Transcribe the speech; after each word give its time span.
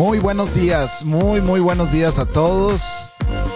Muy 0.00 0.18
buenos 0.18 0.54
días, 0.54 1.04
muy 1.04 1.42
muy 1.42 1.60
buenos 1.60 1.92
días 1.92 2.18
a 2.18 2.24
todos. 2.24 3.12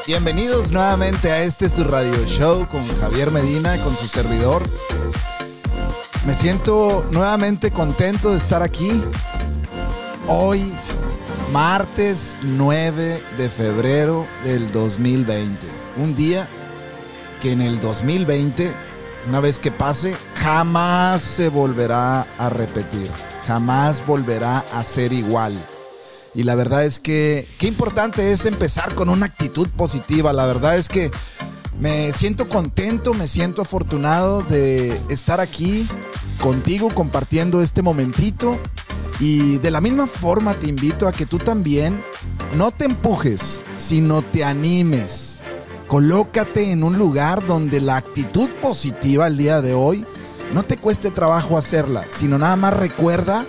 Bienvenidos 0.06 0.70
nuevamente 0.70 1.32
a 1.32 1.42
este 1.42 1.70
su 1.70 1.84
radio 1.84 2.12
show 2.26 2.68
con 2.68 2.86
Javier 3.00 3.30
Medina, 3.30 3.82
con 3.82 3.96
su 3.96 4.06
servidor. 4.06 4.62
Me 6.26 6.34
siento 6.34 7.06
nuevamente 7.12 7.70
contento 7.70 8.30
de 8.30 8.36
estar 8.36 8.62
aquí. 8.62 9.02
Hoy, 10.28 10.70
martes 11.50 12.36
9 12.42 13.22
de 13.38 13.48
febrero 13.48 14.26
del 14.44 14.70
2020. 14.70 15.66
Un 15.96 16.14
día 16.14 16.46
que 17.40 17.52
en 17.52 17.62
el 17.62 17.80
2020, 17.80 18.70
una 19.28 19.40
vez 19.40 19.58
que 19.58 19.72
pase, 19.72 20.14
jamás 20.34 21.22
se 21.22 21.48
volverá 21.48 22.26
a 22.36 22.50
repetir. 22.50 23.10
Jamás 23.46 24.04
volverá 24.04 24.58
a 24.74 24.84
ser 24.84 25.14
igual. 25.14 25.54
Y 26.34 26.42
la 26.42 26.54
verdad 26.54 26.84
es 26.84 26.98
que 26.98 27.46
qué 27.58 27.68
importante 27.68 28.32
es 28.32 28.44
empezar 28.44 28.94
con 28.94 29.08
una 29.08 29.26
actitud 29.26 29.68
positiva. 29.68 30.32
La 30.32 30.46
verdad 30.46 30.76
es 30.76 30.88
que 30.88 31.10
me 31.78 32.12
siento 32.12 32.48
contento, 32.48 33.14
me 33.14 33.26
siento 33.26 33.62
afortunado 33.62 34.42
de 34.42 35.00
estar 35.08 35.40
aquí 35.40 35.86
contigo 36.40 36.90
compartiendo 36.90 37.62
este 37.62 37.82
momentito. 37.82 38.56
Y 39.20 39.58
de 39.58 39.70
la 39.70 39.80
misma 39.80 40.08
forma 40.08 40.54
te 40.54 40.68
invito 40.68 41.06
a 41.06 41.12
que 41.12 41.24
tú 41.24 41.38
también 41.38 42.02
no 42.56 42.72
te 42.72 42.84
empujes, 42.84 43.60
sino 43.78 44.22
te 44.22 44.44
animes. 44.44 45.40
Colócate 45.86 46.72
en 46.72 46.82
un 46.82 46.98
lugar 46.98 47.46
donde 47.46 47.80
la 47.80 47.96
actitud 47.96 48.50
positiva 48.60 49.28
el 49.28 49.36
día 49.36 49.60
de 49.60 49.74
hoy 49.74 50.04
no 50.52 50.64
te 50.64 50.76
cueste 50.76 51.10
trabajo 51.10 51.58
hacerla, 51.58 52.06
sino 52.08 52.38
nada 52.38 52.56
más 52.56 52.74
recuerda 52.74 53.46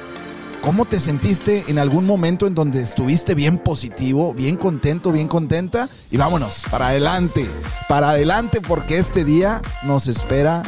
¿Cómo 0.66 0.86
te 0.86 1.00
sentiste 1.00 1.64
en 1.68 1.78
algún 1.78 2.08
momento 2.08 2.48
en 2.48 2.56
donde 2.56 2.82
estuviste 2.82 3.36
bien 3.36 3.60
positivo, 3.60 4.34
bien 4.34 4.56
contento, 4.56 5.12
bien 5.12 5.28
contenta? 5.28 5.88
Y 6.10 6.18
vámonos, 6.18 6.66
para 6.72 6.88
adelante, 6.88 7.48
para 7.88 8.10
adelante 8.10 8.62
porque 8.62 8.98
este 8.98 9.24
día 9.24 9.62
nos 9.84 10.08
espera, 10.08 10.64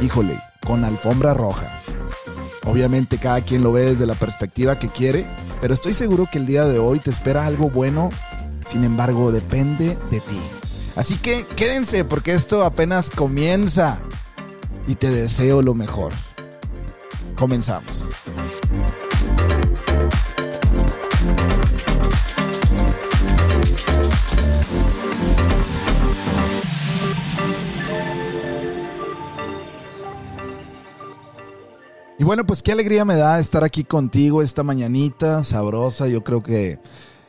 híjole, 0.00 0.40
con 0.66 0.82
alfombra 0.82 1.34
roja. 1.34 1.78
Obviamente 2.64 3.18
cada 3.18 3.42
quien 3.42 3.62
lo 3.62 3.70
ve 3.70 3.90
desde 3.90 4.06
la 4.06 4.14
perspectiva 4.14 4.78
que 4.78 4.88
quiere, 4.88 5.26
pero 5.60 5.74
estoy 5.74 5.92
seguro 5.92 6.26
que 6.32 6.38
el 6.38 6.46
día 6.46 6.64
de 6.64 6.78
hoy 6.78 6.98
te 6.98 7.10
espera 7.10 7.44
algo 7.44 7.68
bueno, 7.68 8.08
sin 8.64 8.82
embargo 8.82 9.30
depende 9.30 9.98
de 10.10 10.20
ti. 10.20 10.40
Así 10.96 11.18
que 11.18 11.44
quédense 11.54 12.06
porque 12.06 12.32
esto 12.32 12.64
apenas 12.64 13.10
comienza 13.10 14.00
y 14.86 14.94
te 14.94 15.10
deseo 15.10 15.60
lo 15.60 15.74
mejor. 15.74 16.14
Comenzamos. 17.36 18.08
Y 32.22 32.24
bueno, 32.24 32.46
pues 32.46 32.62
qué 32.62 32.70
alegría 32.70 33.04
me 33.04 33.16
da 33.16 33.40
estar 33.40 33.64
aquí 33.64 33.82
contigo 33.82 34.42
esta 34.42 34.62
mañanita 34.62 35.42
sabrosa. 35.42 36.06
Yo 36.06 36.22
creo 36.22 36.40
que 36.40 36.78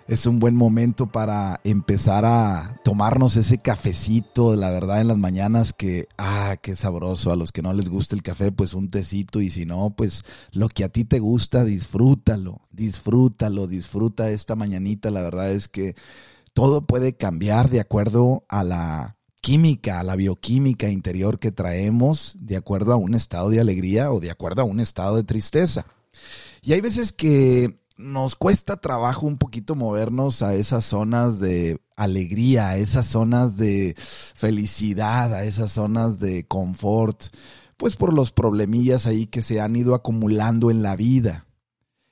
es 0.07 0.27
un 0.27 0.37
buen 0.37 0.55
momento 0.55 1.07
para 1.07 1.59
empezar 1.63 2.25
a 2.25 2.79
tomarnos 2.83 3.35
ese 3.35 3.57
cafecito, 3.57 4.55
la 4.55 4.69
verdad, 4.69 5.01
en 5.01 5.07
las 5.07 5.17
mañanas 5.17 5.73
que, 5.73 6.07
ah, 6.19 6.57
qué 6.61 6.75
sabroso. 6.75 7.31
A 7.31 7.35
los 7.35 7.51
que 7.51 7.63
no 7.63 7.73
les 7.73 7.89
gusta 7.89 8.15
el 8.15 8.21
café, 8.21 8.51
pues 8.51 8.75
un 8.75 8.87
tecito 8.87 9.41
y 9.41 9.49
si 9.49 9.65
no, 9.65 9.89
pues 9.89 10.25
lo 10.51 10.69
que 10.69 10.83
a 10.83 10.89
ti 10.89 11.05
te 11.05 11.17
gusta, 11.17 11.63
disfrútalo, 11.63 12.61
disfrútalo, 12.69 13.65
disfruta 13.65 14.29
esta 14.29 14.55
mañanita. 14.55 15.09
La 15.09 15.23
verdad 15.23 15.49
es 15.49 15.69
que 15.69 15.95
todo 16.53 16.85
puede 16.85 17.17
cambiar 17.17 17.71
de 17.71 17.79
acuerdo 17.79 18.45
a 18.47 18.63
la 18.63 19.17
química, 19.43 19.99
a 19.99 20.03
la 20.03 20.15
bioquímica 20.15 20.87
interior 20.87 21.37
que 21.37 21.51
traemos 21.51 22.37
de 22.39 22.55
acuerdo 22.55 22.93
a 22.93 22.95
un 22.95 23.13
estado 23.13 23.49
de 23.49 23.59
alegría 23.59 24.09
o 24.09 24.21
de 24.21 24.31
acuerdo 24.31 24.61
a 24.61 24.65
un 24.65 24.79
estado 24.79 25.17
de 25.17 25.25
tristeza. 25.25 25.85
Y 26.61 26.71
hay 26.71 26.79
veces 26.79 27.11
que 27.11 27.77
nos 27.97 28.37
cuesta 28.37 28.77
trabajo 28.77 29.27
un 29.27 29.37
poquito 29.37 29.75
movernos 29.75 30.41
a 30.43 30.55
esas 30.55 30.85
zonas 30.85 31.41
de 31.41 31.81
alegría, 31.97 32.69
a 32.69 32.77
esas 32.77 33.05
zonas 33.05 33.57
de 33.57 33.95
felicidad, 33.97 35.33
a 35.33 35.43
esas 35.43 35.73
zonas 35.73 36.21
de 36.21 36.47
confort, 36.47 37.21
pues 37.75 37.97
por 37.97 38.13
los 38.13 38.31
problemillas 38.31 39.07
ahí 39.07 39.27
que 39.27 39.41
se 39.41 39.59
han 39.59 39.75
ido 39.75 39.93
acumulando 39.93 40.71
en 40.71 40.83
la 40.83 40.95
vida. 40.95 41.45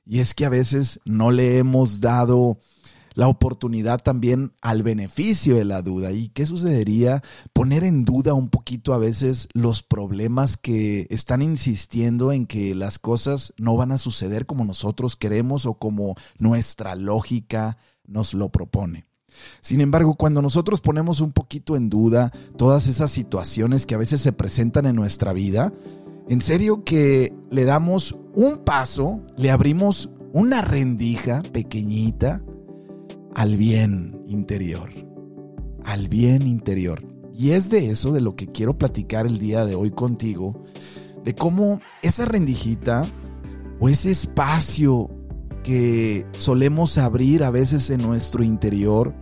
Y 0.05 0.19
es 0.19 0.33
que 0.33 0.45
a 0.45 0.49
veces 0.49 0.99
no 1.05 1.31
le 1.31 1.59
hemos 1.59 2.01
dado 2.01 2.59
la 3.13 3.27
oportunidad 3.27 3.99
también 3.99 4.53
al 4.61 4.83
beneficio 4.83 5.55
de 5.55 5.65
la 5.65 5.81
duda. 5.81 6.11
¿Y 6.11 6.29
qué 6.29 6.45
sucedería? 6.45 7.23
Poner 7.53 7.83
en 7.83 8.05
duda 8.05 8.33
un 8.33 8.49
poquito 8.49 8.93
a 8.93 8.97
veces 8.97 9.47
los 9.53 9.83
problemas 9.83 10.57
que 10.57 11.07
están 11.09 11.41
insistiendo 11.41 12.31
en 12.31 12.45
que 12.45 12.75
las 12.75 12.99
cosas 12.99 13.53
no 13.57 13.75
van 13.75 13.91
a 13.91 13.97
suceder 13.97 14.45
como 14.45 14.65
nosotros 14.65 15.15
queremos 15.15 15.65
o 15.65 15.75
como 15.75 16.15
nuestra 16.37 16.95
lógica 16.95 17.77
nos 18.05 18.33
lo 18.33 18.49
propone. 18.49 19.05
Sin 19.59 19.81
embargo, 19.81 20.15
cuando 20.15 20.41
nosotros 20.41 20.81
ponemos 20.81 21.21
un 21.21 21.31
poquito 21.31 21.75
en 21.75 21.89
duda 21.89 22.31
todas 22.57 22.87
esas 22.87 23.11
situaciones 23.11 23.85
que 23.85 23.95
a 23.95 23.99
veces 23.99 24.21
se 24.21 24.33
presentan 24.33 24.85
en 24.85 24.95
nuestra 24.95 25.33
vida, 25.33 25.73
en 26.27 26.41
serio 26.41 26.83
que 26.83 27.33
le 27.49 27.65
damos 27.65 28.15
un 28.33 28.59
paso, 28.63 29.21
le 29.37 29.51
abrimos 29.51 30.09
una 30.33 30.61
rendija 30.61 31.41
pequeñita 31.51 32.43
al 33.35 33.57
bien 33.57 34.21
interior, 34.27 34.89
al 35.83 36.07
bien 36.07 36.43
interior. 36.43 37.03
Y 37.33 37.51
es 37.51 37.69
de 37.69 37.89
eso 37.89 38.11
de 38.11 38.21
lo 38.21 38.35
que 38.35 38.47
quiero 38.47 38.77
platicar 38.77 39.25
el 39.25 39.39
día 39.39 39.65
de 39.65 39.75
hoy 39.75 39.91
contigo, 39.91 40.63
de 41.23 41.33
cómo 41.33 41.79
esa 42.01 42.25
rendijita 42.25 43.05
o 43.79 43.89
ese 43.89 44.11
espacio 44.11 45.09
que 45.63 46.25
solemos 46.37 46.97
abrir 46.97 47.43
a 47.43 47.51
veces 47.51 47.89
en 47.89 48.01
nuestro 48.01 48.43
interior, 48.43 49.13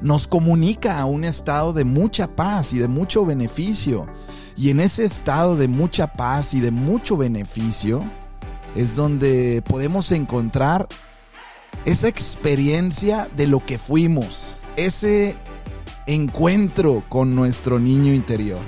nos 0.00 0.28
comunica 0.28 1.00
a 1.00 1.04
un 1.06 1.24
estado 1.24 1.72
de 1.72 1.84
mucha 1.84 2.34
paz 2.36 2.72
y 2.72 2.78
de 2.78 2.88
mucho 2.88 3.24
beneficio. 3.24 4.06
Y 4.56 4.70
en 4.70 4.80
ese 4.80 5.04
estado 5.04 5.56
de 5.56 5.68
mucha 5.68 6.12
paz 6.12 6.54
y 6.54 6.60
de 6.60 6.70
mucho 6.70 7.16
beneficio 7.16 8.02
es 8.76 8.96
donde 8.96 9.62
podemos 9.66 10.12
encontrar 10.12 10.88
esa 11.84 12.08
experiencia 12.08 13.28
de 13.36 13.46
lo 13.46 13.64
que 13.64 13.78
fuimos, 13.78 14.64
ese 14.76 15.36
encuentro 16.06 17.04
con 17.08 17.34
nuestro 17.34 17.78
niño 17.78 18.12
interior. 18.12 18.60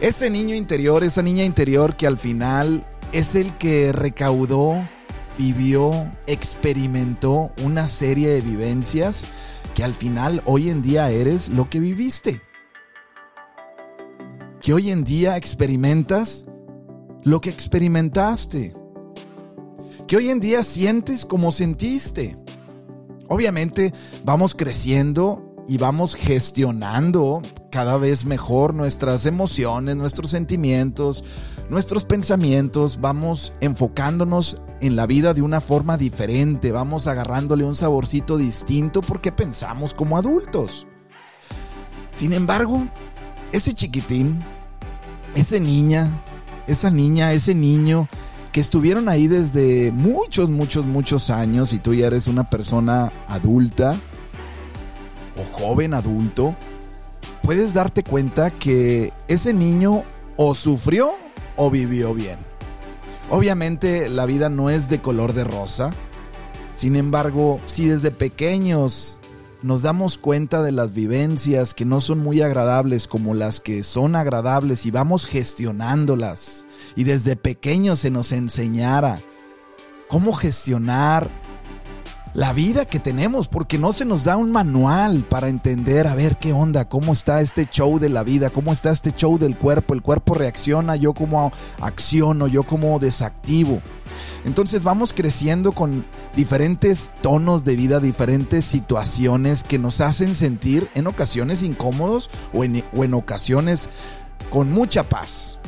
Ese 0.00 0.30
niño 0.30 0.54
interior, 0.54 1.04
esa 1.04 1.22
niña 1.22 1.44
interior 1.44 1.96
que 1.96 2.06
al 2.06 2.16
final 2.16 2.86
es 3.12 3.34
el 3.34 3.56
que 3.58 3.92
recaudó, 3.92 4.86
vivió, 5.36 6.10
experimentó 6.26 7.52
una 7.62 7.86
serie 7.86 8.28
de 8.28 8.40
vivencias 8.40 9.26
que 9.74 9.84
al 9.84 9.94
final 9.94 10.42
hoy 10.44 10.70
en 10.70 10.82
día 10.82 11.10
eres 11.10 11.48
lo 11.48 11.68
que 11.68 11.80
viviste. 11.80 12.42
Que 14.60 14.74
hoy 14.74 14.90
en 14.90 15.04
día 15.04 15.36
experimentas 15.36 16.44
lo 17.24 17.40
que 17.40 17.50
experimentaste 17.50 18.74
que 20.10 20.16
hoy 20.16 20.28
en 20.28 20.40
día 20.40 20.64
sientes 20.64 21.24
como 21.24 21.52
sentiste. 21.52 22.36
Obviamente 23.28 23.94
vamos 24.24 24.56
creciendo 24.56 25.54
y 25.68 25.78
vamos 25.78 26.16
gestionando 26.16 27.42
cada 27.70 27.96
vez 27.96 28.24
mejor 28.24 28.74
nuestras 28.74 29.24
emociones, 29.24 29.94
nuestros 29.94 30.32
sentimientos, 30.32 31.22
nuestros 31.68 32.04
pensamientos, 32.04 33.00
vamos 33.00 33.52
enfocándonos 33.60 34.56
en 34.80 34.96
la 34.96 35.06
vida 35.06 35.32
de 35.32 35.42
una 35.42 35.60
forma 35.60 35.96
diferente, 35.96 36.72
vamos 36.72 37.06
agarrándole 37.06 37.62
un 37.62 37.76
saborcito 37.76 38.36
distinto 38.36 39.02
porque 39.02 39.30
pensamos 39.30 39.94
como 39.94 40.16
adultos. 40.16 40.88
Sin 42.12 42.32
embargo, 42.32 42.84
ese 43.52 43.74
chiquitín, 43.74 44.40
esa 45.36 45.60
niña, 45.60 46.08
esa 46.66 46.90
niña, 46.90 47.32
ese 47.32 47.54
niño 47.54 48.08
que 48.52 48.60
estuvieron 48.60 49.08
ahí 49.08 49.28
desde 49.28 49.92
muchos, 49.92 50.50
muchos, 50.50 50.84
muchos 50.84 51.30
años 51.30 51.72
y 51.72 51.78
tú 51.78 51.94
ya 51.94 52.08
eres 52.08 52.26
una 52.26 52.50
persona 52.50 53.12
adulta 53.28 53.98
o 55.36 55.58
joven 55.58 55.94
adulto, 55.94 56.56
puedes 57.42 57.74
darte 57.74 58.02
cuenta 58.02 58.50
que 58.50 59.12
ese 59.28 59.52
niño 59.52 60.04
o 60.36 60.54
sufrió 60.54 61.12
o 61.56 61.70
vivió 61.70 62.14
bien. 62.14 62.38
Obviamente 63.30 64.08
la 64.08 64.26
vida 64.26 64.48
no 64.48 64.70
es 64.70 64.88
de 64.88 65.00
color 65.00 65.32
de 65.32 65.44
rosa. 65.44 65.90
Sin 66.74 66.96
embargo, 66.96 67.60
si 67.66 67.86
desde 67.86 68.10
pequeños 68.10 69.20
nos 69.62 69.82
damos 69.82 70.18
cuenta 70.18 70.62
de 70.62 70.72
las 70.72 70.94
vivencias 70.94 71.74
que 71.74 71.84
no 71.84 72.00
son 72.00 72.18
muy 72.18 72.40
agradables 72.40 73.06
como 73.06 73.34
las 73.34 73.60
que 73.60 73.82
son 73.82 74.16
agradables 74.16 74.86
y 74.86 74.90
vamos 74.90 75.26
gestionándolas, 75.26 76.64
y 76.96 77.04
desde 77.04 77.36
pequeño 77.36 77.96
se 77.96 78.10
nos 78.10 78.32
enseñara 78.32 79.22
cómo 80.08 80.32
gestionar 80.32 81.28
la 82.32 82.52
vida 82.52 82.84
que 82.84 83.00
tenemos, 83.00 83.48
porque 83.48 83.78
no 83.78 83.92
se 83.92 84.04
nos 84.04 84.24
da 84.24 84.36
un 84.36 84.52
manual 84.52 85.24
para 85.28 85.48
entender, 85.48 86.06
a 86.06 86.14
ver 86.14 86.36
qué 86.36 86.52
onda, 86.52 86.88
cómo 86.88 87.12
está 87.12 87.40
este 87.40 87.66
show 87.66 87.98
de 87.98 88.08
la 88.08 88.22
vida, 88.22 88.50
cómo 88.50 88.72
está 88.72 88.92
este 88.92 89.12
show 89.12 89.36
del 89.38 89.56
cuerpo, 89.56 89.94
el 89.94 90.02
cuerpo 90.02 90.34
reacciona, 90.34 90.94
yo 90.94 91.12
como 91.12 91.52
acciono, 91.80 92.46
yo 92.46 92.62
como 92.62 92.98
desactivo. 93.00 93.82
Entonces 94.44 94.84
vamos 94.84 95.12
creciendo 95.12 95.72
con 95.72 96.04
diferentes 96.36 97.10
tonos 97.20 97.64
de 97.64 97.76
vida, 97.76 98.00
diferentes 98.00 98.64
situaciones 98.64 99.64
que 99.64 99.78
nos 99.78 100.00
hacen 100.00 100.34
sentir 100.34 100.88
en 100.94 101.08
ocasiones 101.08 101.62
incómodos 101.62 102.30
o 102.54 102.64
en, 102.64 102.84
o 102.94 103.04
en 103.04 103.14
ocasiones 103.14 103.88
con 104.50 104.70
mucha 104.70 105.08
paz. 105.08 105.59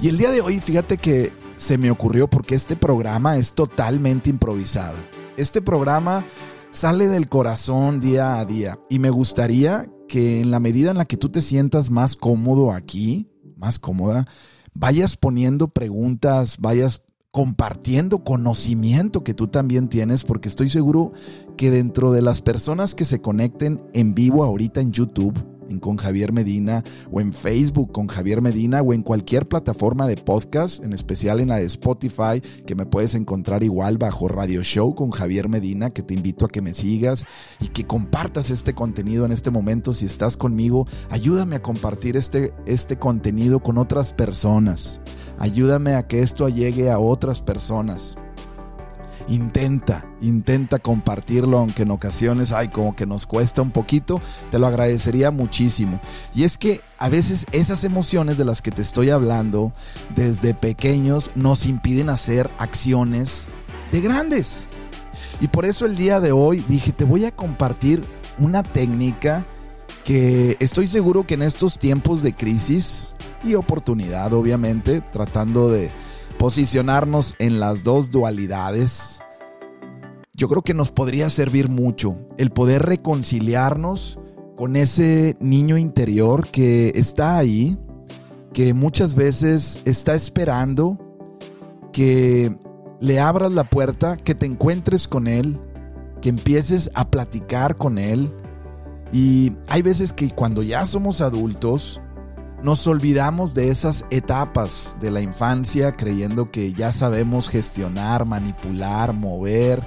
Y 0.00 0.06
el 0.06 0.16
día 0.16 0.30
de 0.30 0.40
hoy, 0.40 0.60
fíjate 0.60 0.96
que 0.96 1.32
se 1.56 1.76
me 1.76 1.90
ocurrió 1.90 2.30
porque 2.30 2.54
este 2.54 2.76
programa 2.76 3.36
es 3.36 3.52
totalmente 3.52 4.30
improvisado. 4.30 4.96
Este 5.36 5.60
programa 5.60 6.24
sale 6.70 7.08
del 7.08 7.28
corazón 7.28 7.98
día 7.98 8.38
a 8.38 8.44
día 8.44 8.78
y 8.88 9.00
me 9.00 9.10
gustaría 9.10 9.90
que 10.06 10.40
en 10.40 10.52
la 10.52 10.60
medida 10.60 10.92
en 10.92 10.98
la 10.98 11.04
que 11.04 11.16
tú 11.16 11.30
te 11.30 11.42
sientas 11.42 11.90
más 11.90 12.14
cómodo 12.14 12.70
aquí, 12.70 13.28
más 13.56 13.80
cómoda, 13.80 14.26
vayas 14.72 15.16
poniendo 15.16 15.66
preguntas, 15.66 16.58
vayas 16.60 17.02
compartiendo 17.32 18.22
conocimiento 18.22 19.24
que 19.24 19.34
tú 19.34 19.48
también 19.48 19.88
tienes, 19.88 20.22
porque 20.22 20.48
estoy 20.48 20.68
seguro 20.68 21.12
que 21.56 21.72
dentro 21.72 22.12
de 22.12 22.22
las 22.22 22.40
personas 22.40 22.94
que 22.94 23.04
se 23.04 23.20
conecten 23.20 23.82
en 23.94 24.14
vivo 24.14 24.44
ahorita 24.44 24.80
en 24.80 24.92
YouTube, 24.92 25.57
con 25.78 25.98
Javier 25.98 26.32
Medina 26.32 26.82
o 27.12 27.20
en 27.20 27.34
Facebook 27.34 27.92
con 27.92 28.06
Javier 28.06 28.40
Medina 28.40 28.80
o 28.80 28.94
en 28.94 29.02
cualquier 29.02 29.46
plataforma 29.46 30.08
de 30.08 30.16
podcast, 30.16 30.82
en 30.82 30.92
especial 30.92 31.40
en 31.40 31.48
la 31.48 31.56
de 31.56 31.66
Spotify, 31.66 32.40
que 32.66 32.74
me 32.74 32.86
puedes 32.86 33.14
encontrar 33.14 33.62
igual 33.62 33.98
bajo 33.98 34.28
Radio 34.28 34.62
Show 34.62 34.94
con 34.94 35.10
Javier 35.10 35.48
Medina, 35.48 35.90
que 35.90 36.02
te 36.02 36.14
invito 36.14 36.46
a 36.46 36.48
que 36.48 36.62
me 36.62 36.72
sigas 36.74 37.26
y 37.60 37.68
que 37.68 37.86
compartas 37.86 38.50
este 38.50 38.74
contenido 38.74 39.26
en 39.26 39.32
este 39.32 39.50
momento. 39.50 39.92
Si 39.92 40.06
estás 40.06 40.36
conmigo, 40.36 40.86
ayúdame 41.10 41.56
a 41.56 41.62
compartir 41.62 42.16
este, 42.16 42.54
este 42.66 42.98
contenido 42.98 43.60
con 43.60 43.78
otras 43.78 44.12
personas. 44.12 45.00
Ayúdame 45.38 45.94
a 45.94 46.06
que 46.06 46.22
esto 46.22 46.48
llegue 46.48 46.90
a 46.90 46.98
otras 46.98 47.42
personas 47.42 48.16
intenta, 49.28 50.06
intenta 50.20 50.78
compartirlo, 50.78 51.58
aunque 51.58 51.82
en 51.82 51.90
ocasiones, 51.90 52.52
hay 52.52 52.68
como 52.68 52.96
que 52.96 53.06
nos 53.06 53.26
cuesta 53.26 53.62
un 53.62 53.70
poquito, 53.70 54.20
te 54.50 54.58
lo 54.58 54.66
agradecería 54.66 55.30
muchísimo. 55.30 56.00
Y 56.34 56.44
es 56.44 56.58
que 56.58 56.80
a 56.98 57.08
veces 57.08 57.46
esas 57.52 57.84
emociones 57.84 58.38
de 58.38 58.44
las 58.44 58.62
que 58.62 58.70
te 58.70 58.82
estoy 58.82 59.10
hablando 59.10 59.72
desde 60.16 60.54
pequeños 60.54 61.30
nos 61.34 61.66
impiden 61.66 62.08
hacer 62.08 62.50
acciones 62.58 63.48
de 63.92 64.00
grandes. 64.00 64.70
Y 65.40 65.48
por 65.48 65.64
eso 65.64 65.86
el 65.86 65.96
día 65.96 66.20
de 66.20 66.32
hoy 66.32 66.64
dije, 66.66 66.92
te 66.92 67.04
voy 67.04 67.24
a 67.24 67.34
compartir 67.34 68.04
una 68.38 68.62
técnica 68.62 69.44
que 70.04 70.56
estoy 70.58 70.86
seguro 70.86 71.26
que 71.26 71.34
en 71.34 71.42
estos 71.42 71.78
tiempos 71.78 72.22
de 72.22 72.32
crisis 72.32 73.14
y 73.44 73.54
oportunidad, 73.54 74.32
obviamente, 74.32 75.00
tratando 75.00 75.70
de 75.70 75.90
posicionarnos 76.38 77.34
en 77.38 77.60
las 77.60 77.82
dos 77.82 78.10
dualidades, 78.10 79.20
yo 80.34 80.48
creo 80.48 80.62
que 80.62 80.72
nos 80.72 80.92
podría 80.92 81.28
servir 81.30 81.68
mucho 81.68 82.16
el 82.38 82.50
poder 82.50 82.84
reconciliarnos 82.84 84.18
con 84.56 84.76
ese 84.76 85.36
niño 85.40 85.76
interior 85.76 86.48
que 86.48 86.92
está 86.94 87.36
ahí, 87.36 87.76
que 88.52 88.72
muchas 88.72 89.14
veces 89.14 89.80
está 89.84 90.14
esperando 90.14 90.96
que 91.92 92.56
le 93.00 93.20
abras 93.20 93.50
la 93.52 93.64
puerta, 93.64 94.16
que 94.16 94.34
te 94.34 94.46
encuentres 94.46 95.08
con 95.08 95.26
él, 95.26 95.60
que 96.22 96.28
empieces 96.28 96.90
a 96.94 97.10
platicar 97.10 97.76
con 97.76 97.98
él. 97.98 98.32
Y 99.12 99.52
hay 99.68 99.82
veces 99.82 100.12
que 100.12 100.30
cuando 100.30 100.62
ya 100.62 100.84
somos 100.84 101.20
adultos, 101.20 102.00
nos 102.62 102.86
olvidamos 102.86 103.54
de 103.54 103.70
esas 103.70 104.04
etapas 104.10 104.96
de 105.00 105.10
la 105.10 105.20
infancia 105.20 105.92
creyendo 105.92 106.50
que 106.50 106.72
ya 106.72 106.92
sabemos 106.92 107.48
gestionar, 107.48 108.24
manipular, 108.24 109.12
mover 109.12 109.82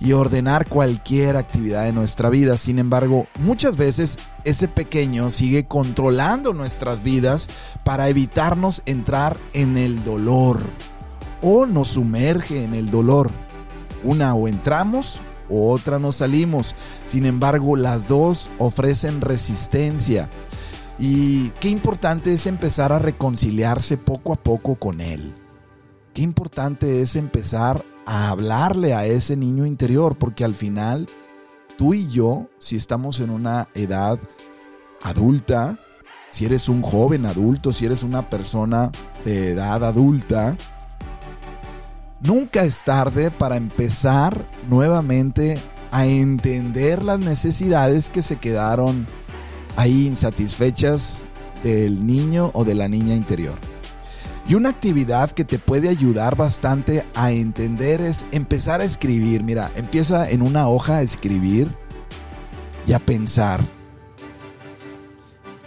y 0.00 0.12
ordenar 0.12 0.68
cualquier 0.68 1.36
actividad 1.36 1.84
de 1.84 1.92
nuestra 1.92 2.28
vida. 2.28 2.56
Sin 2.56 2.78
embargo, 2.78 3.26
muchas 3.38 3.76
veces 3.76 4.18
ese 4.44 4.68
pequeño 4.68 5.30
sigue 5.30 5.66
controlando 5.66 6.52
nuestras 6.52 7.02
vidas 7.02 7.48
para 7.84 8.08
evitarnos 8.08 8.82
entrar 8.86 9.36
en 9.52 9.76
el 9.76 10.02
dolor 10.04 10.60
o 11.42 11.66
nos 11.66 11.88
sumerge 11.88 12.64
en 12.64 12.74
el 12.74 12.90
dolor. 12.90 13.30
Una 14.04 14.34
o 14.34 14.48
entramos 14.48 15.20
o 15.48 15.72
otra 15.72 15.98
nos 15.98 16.16
salimos. 16.16 16.74
Sin 17.04 17.26
embargo, 17.26 17.76
las 17.76 18.06
dos 18.06 18.50
ofrecen 18.58 19.20
resistencia 19.20 20.28
y 20.98 21.50
qué 21.60 21.68
importante 21.68 22.32
es 22.34 22.46
empezar 22.46 22.92
a 22.92 22.98
reconciliarse 22.98 23.96
poco 23.96 24.32
a 24.32 24.36
poco 24.36 24.74
con 24.74 25.00
Él. 25.00 25.34
Qué 26.12 26.22
importante 26.22 27.02
es 27.02 27.14
empezar 27.14 27.84
a 28.04 28.30
hablarle 28.30 28.94
a 28.94 29.06
ese 29.06 29.36
niño 29.36 29.64
interior, 29.64 30.18
porque 30.18 30.44
al 30.44 30.56
final 30.56 31.08
tú 31.76 31.94
y 31.94 32.08
yo, 32.08 32.48
si 32.58 32.76
estamos 32.76 33.20
en 33.20 33.30
una 33.30 33.68
edad 33.74 34.18
adulta, 35.02 35.78
si 36.30 36.44
eres 36.44 36.68
un 36.68 36.82
joven 36.82 37.26
adulto, 37.26 37.72
si 37.72 37.86
eres 37.86 38.02
una 38.02 38.28
persona 38.28 38.90
de 39.24 39.52
edad 39.52 39.84
adulta, 39.84 40.56
nunca 42.20 42.64
es 42.64 42.82
tarde 42.82 43.30
para 43.30 43.56
empezar 43.56 44.44
nuevamente 44.68 45.58
a 45.92 46.06
entender 46.06 47.04
las 47.04 47.20
necesidades 47.20 48.10
que 48.10 48.22
se 48.22 48.36
quedaron 48.36 49.06
ahí 49.76 50.06
insatisfechas 50.06 51.24
del 51.62 52.06
niño 52.06 52.50
o 52.54 52.64
de 52.64 52.74
la 52.74 52.88
niña 52.88 53.14
interior. 53.14 53.56
Y 54.48 54.54
una 54.54 54.70
actividad 54.70 55.30
que 55.30 55.44
te 55.44 55.58
puede 55.58 55.90
ayudar 55.90 56.34
bastante 56.34 57.04
a 57.14 57.32
entender 57.32 58.00
es 58.00 58.24
empezar 58.32 58.80
a 58.80 58.84
escribir. 58.84 59.42
Mira, 59.42 59.70
empieza 59.76 60.30
en 60.30 60.40
una 60.40 60.68
hoja 60.68 60.96
a 60.96 61.02
escribir 61.02 61.68
y 62.86 62.94
a 62.94 62.98
pensar. 62.98 63.60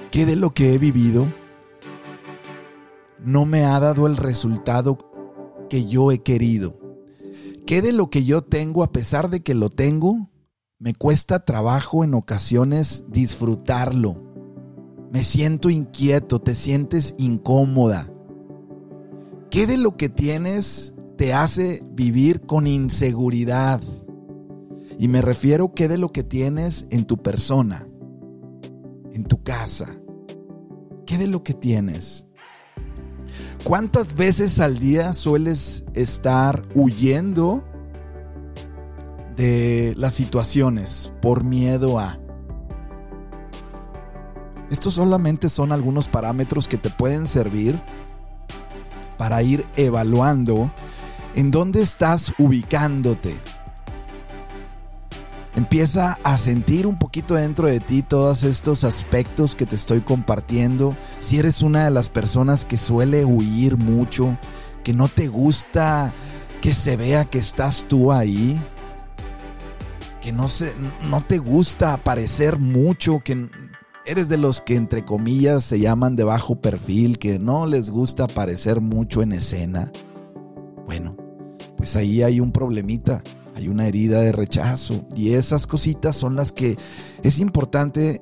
¿Qué 0.10 0.26
de 0.26 0.36
lo 0.36 0.54
que 0.54 0.74
he 0.74 0.80
vivido 0.80 1.28
no 3.24 3.46
me 3.46 3.66
ha 3.66 3.80
dado 3.80 4.08
el 4.08 4.18
resultado 4.18 4.98
que 5.70 5.86
yo 5.86 6.12
he 6.12 6.24
querido? 6.24 6.80
¿Qué 7.68 7.84
de 7.84 7.94
lo 7.94 8.10
que 8.10 8.26
yo 8.26 8.42
tengo, 8.42 8.84
a 8.84 8.92
pesar 8.92 9.30
de 9.30 9.42
que 9.42 9.54
lo 9.54 9.70
tengo, 9.70 10.31
me 10.82 10.96
cuesta 10.96 11.46
trabajo 11.46 12.04
en 12.04 12.16
ocasiones 12.16 13.04
disfrutarlo. 13.08 14.20
Me 15.12 15.24
siento 15.24 15.70
inquieto, 15.70 16.42
te 16.42 16.56
sientes 16.56 17.14
incómoda. 17.20 18.12
¿Qué 19.52 19.68
de 19.68 19.78
lo 19.78 19.96
que 19.96 20.10
tienes 20.10 20.96
te 21.18 21.36
hace 21.36 21.84
vivir 21.92 22.42
con 22.42 22.66
inseguridad? 22.66 23.80
Y 24.98 25.08
me 25.08 25.22
refiero 25.22 25.76
qué 25.76 25.88
de 25.88 26.00
lo 26.00 26.12
que 26.12 26.24
tienes 26.24 26.88
en 26.90 27.06
tu 27.06 27.18
persona, 27.18 27.88
en 29.14 29.26
tu 29.26 29.44
casa. 29.44 30.00
¿Qué 31.06 31.20
de 31.20 31.28
lo 31.28 31.44
que 31.44 31.54
tienes? 31.54 32.26
¿Cuántas 33.64 34.16
veces 34.16 34.60
al 34.60 34.80
día 34.80 35.14
sueles 35.14 35.86
estar 35.94 36.64
huyendo 36.74 37.64
de 39.36 39.94
las 39.98 40.14
situaciones 40.14 41.14
por 41.22 41.44
miedo 41.44 42.00
a. 42.00 42.20
Estos 44.70 44.94
solamente 44.94 45.50
son 45.50 45.72
algunos 45.72 46.08
parámetros 46.08 46.68
que 46.68 46.78
te 46.78 46.90
pueden 46.90 47.28
servir 47.28 47.80
para 49.18 49.44
ir 49.44 49.66
evaluando 49.76 50.72
en 51.36 51.52
dónde 51.52 51.82
estás 51.82 52.34
ubicándote. 52.38 53.36
Empieza 55.56 56.18
a 56.24 56.38
sentir 56.38 56.88
un 56.88 56.98
poquito 56.98 57.36
dentro 57.36 57.68
de 57.68 57.82
ti 57.82 58.02
todos 58.02 58.44
estos 58.44 58.86
aspectos 58.86 59.54
que 59.54 59.66
te 59.66 59.76
estoy 59.76 60.00
compartiendo. 60.00 60.96
Si 61.20 61.38
eres 61.38 61.62
una 61.62 61.84
de 61.84 61.92
las 61.92 62.10
personas 62.10 62.64
que 62.64 62.78
suele 62.78 63.26
huir 63.26 63.76
mucho, 63.76 64.38
que 64.84 64.94
no 64.94 65.10
te 65.10 65.28
gusta 65.28 66.14
que 66.62 66.74
se 66.74 66.96
vea 66.96 67.26
que 67.26 67.40
estás 67.40 67.86
tú 67.88 68.12
ahí, 68.14 68.62
que 70.22 70.32
no, 70.32 70.48
se, 70.48 70.74
no 71.10 71.26
te 71.26 71.40
gusta 71.40 71.94
aparecer 71.94 72.60
mucho, 72.60 73.22
que 73.24 73.50
eres 74.06 74.30
de 74.30 74.38
los 74.38 74.62
que 74.62 74.76
entre 74.76 75.04
comillas 75.04 75.64
se 75.64 75.80
llaman 75.80 76.16
de 76.16 76.24
bajo 76.24 76.56
perfil, 76.56 77.18
que 77.18 77.40
no 77.40 77.66
les 77.66 77.90
gusta 77.90 78.26
aparecer 78.26 78.82
mucho 78.82 79.22
en 79.22 79.34
escena. 79.34 79.92
Bueno, 80.86 81.18
pues 81.76 81.96
ahí 81.96 82.22
hay 82.22 82.40
un 82.40 82.52
problemita, 82.52 83.24
hay 83.56 83.68
una 83.68 83.88
herida 83.88 84.22
de 84.22 84.32
rechazo 84.32 85.06
y 85.16 85.34
esas 85.34 85.68
cositas 85.68 86.16
son 86.16 86.36
las 86.36 86.52
que 86.52 86.78
es 87.24 87.40
importante 87.40 88.20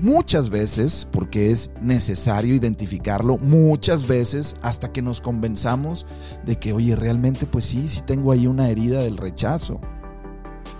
muchas 0.00 0.50
veces, 0.50 1.06
porque 1.10 1.52
es 1.52 1.70
necesario 1.80 2.54
identificarlo 2.54 3.38
muchas 3.38 4.06
veces 4.06 4.56
hasta 4.60 4.92
que 4.92 5.02
nos 5.02 5.20
convenzamos 5.20 6.04
de 6.44 6.58
que, 6.58 6.72
oye, 6.72 6.96
realmente 6.96 7.46
pues 7.46 7.66
sí, 7.66 7.86
sí 7.88 8.02
tengo 8.04 8.32
ahí 8.32 8.46
una 8.46 8.68
herida 8.68 9.02
del 9.02 9.16
rechazo 9.16 9.80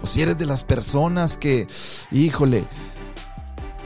O 0.07 0.09
si 0.09 0.23
eres 0.23 0.39
de 0.39 0.47
las 0.47 0.63
personas 0.63 1.37
que, 1.37 1.67
híjole, 2.13 2.65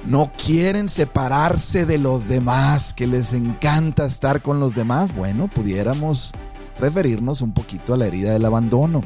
no 0.05 0.31
quieren 0.37 0.91
separarse 0.91 1.87
de 1.87 1.97
los 1.97 2.29
demás, 2.29 2.93
que 2.93 3.07
les 3.07 3.33
encanta 3.33 4.05
estar 4.05 4.43
con 4.43 4.61
los 4.61 4.75
demás, 4.75 5.15
bueno, 5.17 5.49
pudiéramos 5.49 6.33
referirnos 6.79 7.41
un 7.41 7.53
poquito 7.53 7.95
a 7.95 7.97
la 7.97 8.07
herida 8.07 8.33
del 8.33 8.45
abandono. 8.45 9.01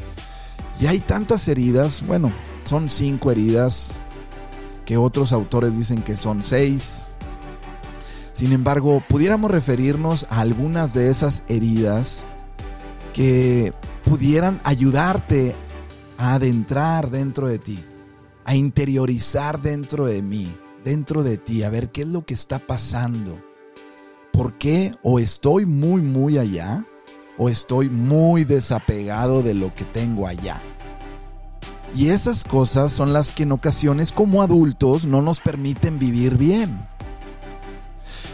Y 0.81 0.87
hay 0.87 0.99
tantas 0.99 1.47
heridas, 1.47 2.05
bueno, 2.05 2.33
son 2.65 2.89
cinco 2.89 3.31
heridas 3.31 4.01
que 4.85 4.97
otros 4.97 5.33
autores 5.33 5.79
dicen 5.79 6.03
que 6.03 6.17
son 6.17 6.43
seis. 6.43 7.13
Sin 8.33 8.53
embargo, 8.53 9.05
pudiéramos 9.09 9.53
referirnos 9.53 10.27
a 10.31 10.41
algunas 10.41 10.95
de 10.95 11.11
esas 11.11 11.45
heridas 11.47 12.25
que 13.13 13.73
pudieran 14.05 14.61
ayudarte 14.65 15.55
a 16.19 16.35
adentrar 16.35 17.11
dentro 17.11 17.47
de 17.49 17.59
ti, 17.59 17.85
a 18.45 18.55
interiorizar 18.55 19.61
dentro 19.61 20.07
de 20.07 20.23
mí, 20.23 20.57
dentro 20.85 21.23
de 21.23 21.39
ti, 21.39 21.63
a 21.63 21.71
ver 21.71 21.91
qué 21.91 22.03
es 22.03 22.09
lo 22.09 22.25
que 22.25 22.35
está 22.35 22.59
pasando. 22.59 23.41
¿Por 24.33 24.59
qué 24.59 24.95
o 25.03 25.19
estoy 25.19 25.65
muy, 25.65 26.03
muy 26.03 26.39
allá 26.39 26.85
o 27.39 27.49
estoy 27.49 27.89
muy 27.89 28.45
desapegado 28.45 29.43
de 29.43 29.55
lo 29.55 29.75
que 29.75 29.85
tengo 29.85 30.27
allá? 30.27 30.61
Y 31.97 32.09
esas 32.09 32.43
cosas 32.43 32.93
son 32.93 33.13
las 33.13 33.31
que 33.31 33.45
en 33.45 33.53
ocasiones 33.53 34.11
como 34.11 34.43
adultos 34.43 35.07
no 35.07 35.23
nos 35.23 35.41
permiten 35.41 36.01
vivir 36.01 36.37
bien. 36.37 36.77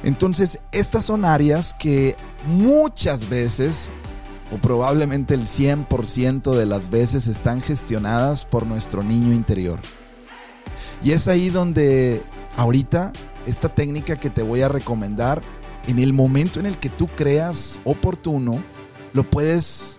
Entonces, 0.03 0.59
estas 0.73 1.05
son 1.05 1.27
áreas 1.27 1.75
que 1.75 2.17
muchas 2.47 3.29
veces, 3.29 3.91
o 4.53 4.57
probablemente 4.59 5.35
el 5.35 5.47
100% 5.47 6.55
de 6.55 6.67
las 6.67 6.91
veces, 6.91 7.27
están 7.27 7.61
gestionadas 7.61 8.47
por 8.47 8.67
nuestro 8.67 9.03
niño 9.03 9.33
interior. 9.33 9.79
Y 11.03 11.13
es 11.13 11.29
ahí 11.29 11.51
donde 11.51 12.23
ahorita 12.57 13.13
esta 13.47 13.69
técnica 13.75 14.17
que 14.17 14.31
te 14.31 14.43
voy 14.43 14.63
a 14.63 14.69
recomendar, 14.69 15.43
en 15.87 15.99
el 15.99 16.13
momento 16.13 16.61
en 16.61 16.67
el 16.67 16.79
que 16.79 16.91
tú 16.91 17.07
creas 17.07 17.79
oportuno, 17.85 18.63
lo 19.13 19.29
puedes 19.29 19.99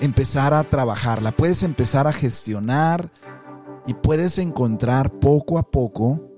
empezar 0.00 0.54
a 0.54 0.64
trabajar, 0.64 1.22
la 1.22 1.32
puedes 1.32 1.62
empezar 1.62 2.06
a 2.06 2.12
gestionar 2.12 3.12
y 3.86 3.94
puedes 3.94 4.38
encontrar 4.38 5.18
poco 5.18 5.58
a 5.58 5.70
poco 5.70 6.28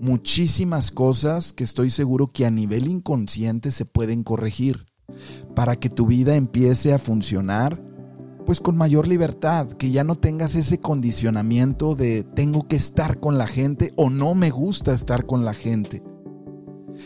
muchísimas 0.00 0.90
cosas 0.90 1.52
que 1.52 1.64
estoy 1.64 1.90
seguro 1.90 2.32
que 2.32 2.44
a 2.44 2.50
nivel 2.50 2.88
inconsciente 2.88 3.70
se 3.70 3.84
pueden 3.84 4.24
corregir 4.24 4.91
para 5.54 5.76
que 5.76 5.88
tu 5.88 6.06
vida 6.06 6.36
empiece 6.36 6.92
a 6.92 6.98
funcionar 6.98 7.82
pues 8.44 8.60
con 8.60 8.76
mayor 8.76 9.06
libertad, 9.06 9.68
que 9.68 9.90
ya 9.90 10.04
no 10.04 10.16
tengas 10.16 10.54
ese 10.54 10.78
condicionamiento 10.78 11.94
de 11.94 12.24
tengo 12.24 12.66
que 12.66 12.76
estar 12.76 13.20
con 13.20 13.38
la 13.38 13.46
gente 13.46 13.92
o 13.96 14.10
no 14.10 14.34
me 14.34 14.50
gusta 14.50 14.94
estar 14.94 15.26
con 15.26 15.44
la 15.44 15.54
gente. 15.54 16.02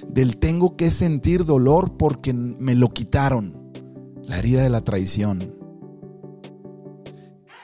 Del 0.09 0.38
tengo 0.38 0.76
que 0.76 0.91
sentir 0.91 1.45
dolor 1.45 1.97
porque 1.97 2.33
me 2.33 2.75
lo 2.75 2.88
quitaron. 2.88 3.73
La 4.25 4.38
herida 4.38 4.62
de 4.62 4.71
la 4.71 4.81
traición. 4.81 5.55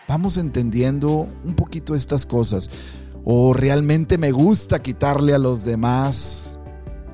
Vamos 0.06 0.36
entendiendo 0.36 1.26
un 1.44 1.54
poquito 1.54 1.94
estas 1.94 2.26
cosas 2.26 2.70
o 3.24 3.52
realmente 3.52 4.18
me 4.18 4.30
gusta 4.30 4.82
quitarle 4.82 5.34
a 5.34 5.38
los 5.38 5.64
demás 5.64 6.51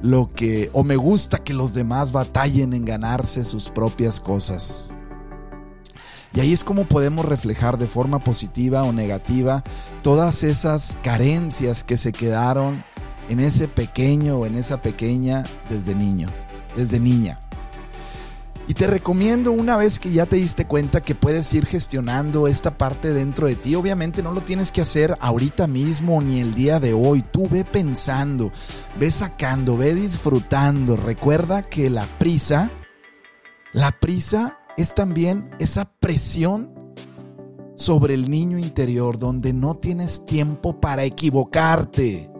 lo 0.03 0.33
que 0.33 0.71
o 0.73 0.85
me 0.85 0.97
gusta 0.97 1.39
que 1.39 1.55
los 1.55 1.75
demás 1.75 2.13
batallen 2.13 2.73
en 2.73 2.85
ganarse 2.85 3.45
sus 3.45 3.69
propias 3.69 4.21
cosas. 4.21 4.91
Y 6.35 6.41
ahí 6.41 6.53
es 6.53 6.63
como 6.63 6.85
podemos 6.85 7.25
reflejar 7.25 7.79
de 7.79 7.87
forma 7.87 8.19
positiva 8.19 8.83
o 8.83 8.93
negativa 8.93 9.65
todas 10.03 10.43
esas 10.43 10.99
carencias 11.03 11.85
que 11.85 11.97
se 11.97 12.13
quedaron 12.13 12.85
en 13.29 13.41
ese 13.41 13.67
pequeño 13.67 14.39
o 14.39 14.47
en 14.47 14.57
esa 14.57 14.83
pequeña 14.83 15.45
desde 15.71 15.95
niño, 15.95 16.29
desde 16.77 17.01
niña. 17.01 17.41
Y 18.69 18.75
te 18.75 18.87
recomiendo 18.87 19.51
una 19.51 19.79
vez 19.79 19.99
que 19.99 20.13
ya 20.13 20.27
te 20.27 20.37
diste 20.37 20.67
cuenta 20.67 21.01
que 21.01 21.15
puedes 21.15 21.55
ir 21.55 21.65
gestionando 21.65 22.47
esta 22.47 22.77
parte 22.77 23.15
dentro 23.15 23.47
de 23.47 23.57
ti. 23.57 23.75
Obviamente 23.75 24.23
no 24.23 24.31
lo 24.31 24.43
tienes 24.43 24.73
que 24.73 24.83
hacer 24.83 25.17
ahorita 25.21 25.67
mismo 25.67 26.21
ni 26.21 26.41
el 26.41 26.53
día 26.53 26.79
de 26.79 26.93
hoy. 26.93 27.23
Tú 27.23 27.49
ve 27.49 27.65
pensando, 27.65 28.53
ve 29.01 29.11
sacando, 29.11 29.79
ve 29.79 29.95
disfrutando. 29.95 30.97
Recuerda 30.97 31.63
que 31.63 31.89
la 31.89 32.07
prisa, 32.19 32.71
la 33.73 33.91
prisa 33.91 34.59
es 34.77 34.95
también 34.95 35.49
esa 35.59 35.91
presión 35.91 36.75
sobre 37.75 38.13
el 38.13 38.31
niño 38.31 38.59
interior 38.59 39.19
donde 39.19 39.55
no 39.55 39.79
tienes 39.79 40.27
tiempo 40.27 40.79
para 40.79 41.05
equivocarte. 41.05 42.31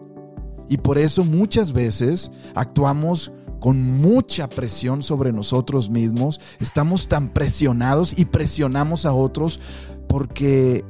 Y 0.69 0.77
por 0.77 0.99
eso 0.99 1.25
muchas 1.25 1.73
veces 1.73 2.29
actuamos 2.53 3.31
con 3.59 3.99
mucha 4.01 4.49
presión 4.49 5.03
sobre 5.03 5.31
nosotros 5.31 5.89
mismos, 5.89 6.39
estamos 6.59 7.07
tan 7.07 7.29
presionados 7.29 8.17
y 8.17 8.25
presionamos 8.25 9.05
a 9.05 9.13
otros 9.13 9.59
porque 10.07 10.83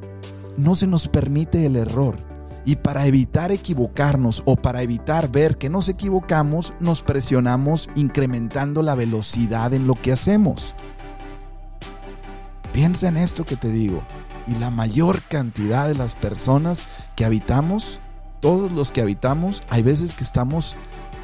no 0.57 0.75
se 0.75 0.87
nos 0.87 1.07
permite 1.07 1.65
el 1.65 1.75
error. 1.75 2.17
Y 2.65 2.75
para 2.75 3.07
evitar 3.07 3.51
equivocarnos 3.51 4.43
o 4.45 4.55
para 4.55 4.83
evitar 4.83 5.31
ver 5.31 5.57
que 5.57 5.69
nos 5.69 5.89
equivocamos, 5.89 6.73
nos 6.79 7.01
presionamos 7.01 7.89
incrementando 7.95 8.83
la 8.83 8.95
velocidad 8.95 9.73
en 9.73 9.87
lo 9.87 9.95
que 9.95 10.11
hacemos. 10.11 10.75
Piensa 12.73 13.07
en 13.07 13.17
esto 13.17 13.45
que 13.45 13.55
te 13.55 13.69
digo. 13.69 14.03
Y 14.45 14.55
la 14.55 14.69
mayor 14.69 15.21
cantidad 15.23 15.87
de 15.87 15.95
las 15.95 16.15
personas 16.15 16.87
que 17.15 17.25
habitamos, 17.25 17.99
todos 18.39 18.71
los 18.71 18.91
que 18.91 19.01
habitamos, 19.01 19.63
hay 19.69 19.81
veces 19.81 20.13
que 20.13 20.23
estamos 20.23 20.75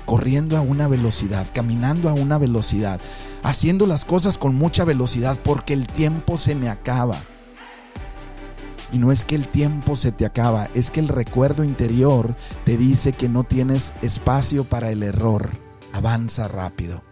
corriendo 0.05 0.57
a 0.57 0.61
una 0.61 0.87
velocidad, 0.87 1.47
caminando 1.53 2.09
a 2.09 2.13
una 2.13 2.37
velocidad, 2.37 2.99
haciendo 3.43 3.87
las 3.87 4.05
cosas 4.05 4.37
con 4.37 4.55
mucha 4.55 4.85
velocidad 4.85 5.37
porque 5.43 5.73
el 5.73 5.87
tiempo 5.87 6.37
se 6.37 6.55
me 6.55 6.69
acaba. 6.69 7.17
Y 8.91 8.97
no 8.97 9.11
es 9.11 9.25
que 9.25 9.35
el 9.35 9.47
tiempo 9.47 9.95
se 9.95 10.11
te 10.11 10.25
acaba, 10.25 10.69
es 10.73 10.91
que 10.91 10.99
el 10.99 11.07
recuerdo 11.07 11.63
interior 11.63 12.35
te 12.63 12.77
dice 12.77 13.13
que 13.13 13.27
no 13.27 13.43
tienes 13.43 13.93
espacio 14.01 14.69
para 14.69 14.91
el 14.91 15.03
error. 15.03 15.49
Avanza 15.91 16.47
rápido. 16.47 17.03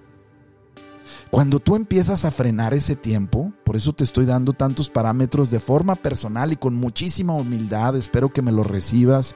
Cuando 1.34 1.60
tú 1.60 1.76
empiezas 1.76 2.26
a 2.26 2.32
frenar 2.32 2.76
ese 2.76 2.96
tiempo, 2.96 3.52
por 3.64 3.76
eso 3.76 3.92
te 3.92 4.04
estoy 4.04 4.26
dando 4.26 4.54
tantos 4.54 4.92
parámetros 4.92 5.50
de 5.50 5.60
forma 5.60 5.96
personal 5.96 6.52
y 6.52 6.58
con 6.58 6.76
muchísima 6.76 7.34
humildad, 7.34 7.96
espero 7.96 8.32
que 8.32 8.44
me 8.44 8.52
lo 8.52 8.64
recibas 8.64 9.36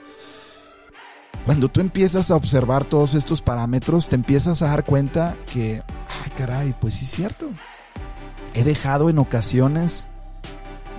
cuando 1.47 1.69
tú 1.69 1.79
empiezas 1.79 2.29
a 2.29 2.35
observar 2.35 2.83
todos 2.83 3.13
estos 3.13 3.41
parámetros, 3.41 4.09
te 4.09 4.15
empiezas 4.15 4.61
a 4.61 4.67
dar 4.67 4.83
cuenta 4.83 5.33
que, 5.53 5.81
ay 6.25 6.31
caray, 6.35 6.75
pues 6.77 6.95
sí 6.95 7.05
es 7.05 7.11
cierto. 7.11 7.49
He 8.53 8.65
dejado 8.65 9.09
en 9.09 9.17
ocasiones 9.17 10.09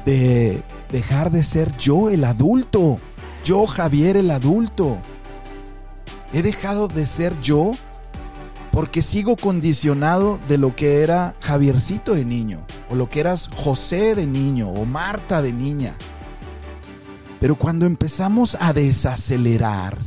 de 0.07 0.63
dejar 0.91 1.31
de 1.31 1.43
ser 1.43 1.77
yo 1.77 2.09
el 2.09 2.25
adulto, 2.25 2.99
yo 3.45 3.67
Javier 3.67 4.17
el 4.17 4.31
adulto. 4.31 4.97
He 6.33 6.41
dejado 6.41 6.89
de 6.89 7.07
ser 7.07 7.39
yo 7.43 7.73
porque 8.73 9.03
sigo 9.03 9.37
condicionado 9.37 10.41
de 10.49 10.57
lo 10.57 10.75
que 10.75 11.03
era 11.03 11.35
Javiercito 11.43 12.15
de 12.15 12.25
niño, 12.25 12.65
o 12.89 12.95
lo 12.95 13.11
que 13.11 13.21
eras 13.21 13.51
José 13.55 14.15
de 14.15 14.25
niño, 14.25 14.71
o 14.71 14.87
Marta 14.87 15.43
de 15.43 15.53
niña. 15.53 15.95
Pero 17.39 17.57
cuando 17.57 17.85
empezamos 17.85 18.57
a 18.59 18.73
desacelerar, 18.73 19.99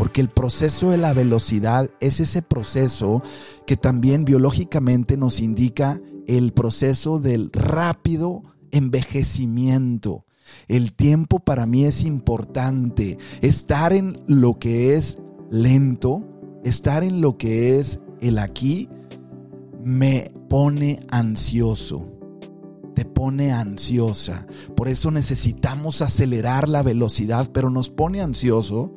porque 0.00 0.22
el 0.22 0.30
proceso 0.30 0.88
de 0.88 0.96
la 0.96 1.12
velocidad 1.12 1.90
es 2.00 2.20
ese 2.20 2.40
proceso 2.40 3.22
que 3.66 3.76
también 3.76 4.24
biológicamente 4.24 5.18
nos 5.18 5.40
indica 5.40 6.00
el 6.26 6.54
proceso 6.54 7.18
del 7.18 7.52
rápido 7.52 8.42
envejecimiento. 8.70 10.24
El 10.68 10.94
tiempo 10.94 11.38
para 11.40 11.66
mí 11.66 11.84
es 11.84 12.00
importante. 12.00 13.18
Estar 13.42 13.92
en 13.92 14.16
lo 14.26 14.58
que 14.58 14.94
es 14.94 15.18
lento, 15.50 16.26
estar 16.64 17.04
en 17.04 17.20
lo 17.20 17.36
que 17.36 17.78
es 17.78 18.00
el 18.22 18.38
aquí, 18.38 18.88
me 19.84 20.32
pone 20.48 21.00
ansioso. 21.10 22.06
Te 22.94 23.04
pone 23.04 23.52
ansiosa. 23.52 24.46
Por 24.74 24.88
eso 24.88 25.10
necesitamos 25.10 26.00
acelerar 26.00 26.70
la 26.70 26.82
velocidad, 26.82 27.50
pero 27.52 27.68
nos 27.68 27.90
pone 27.90 28.22
ansioso 28.22 28.94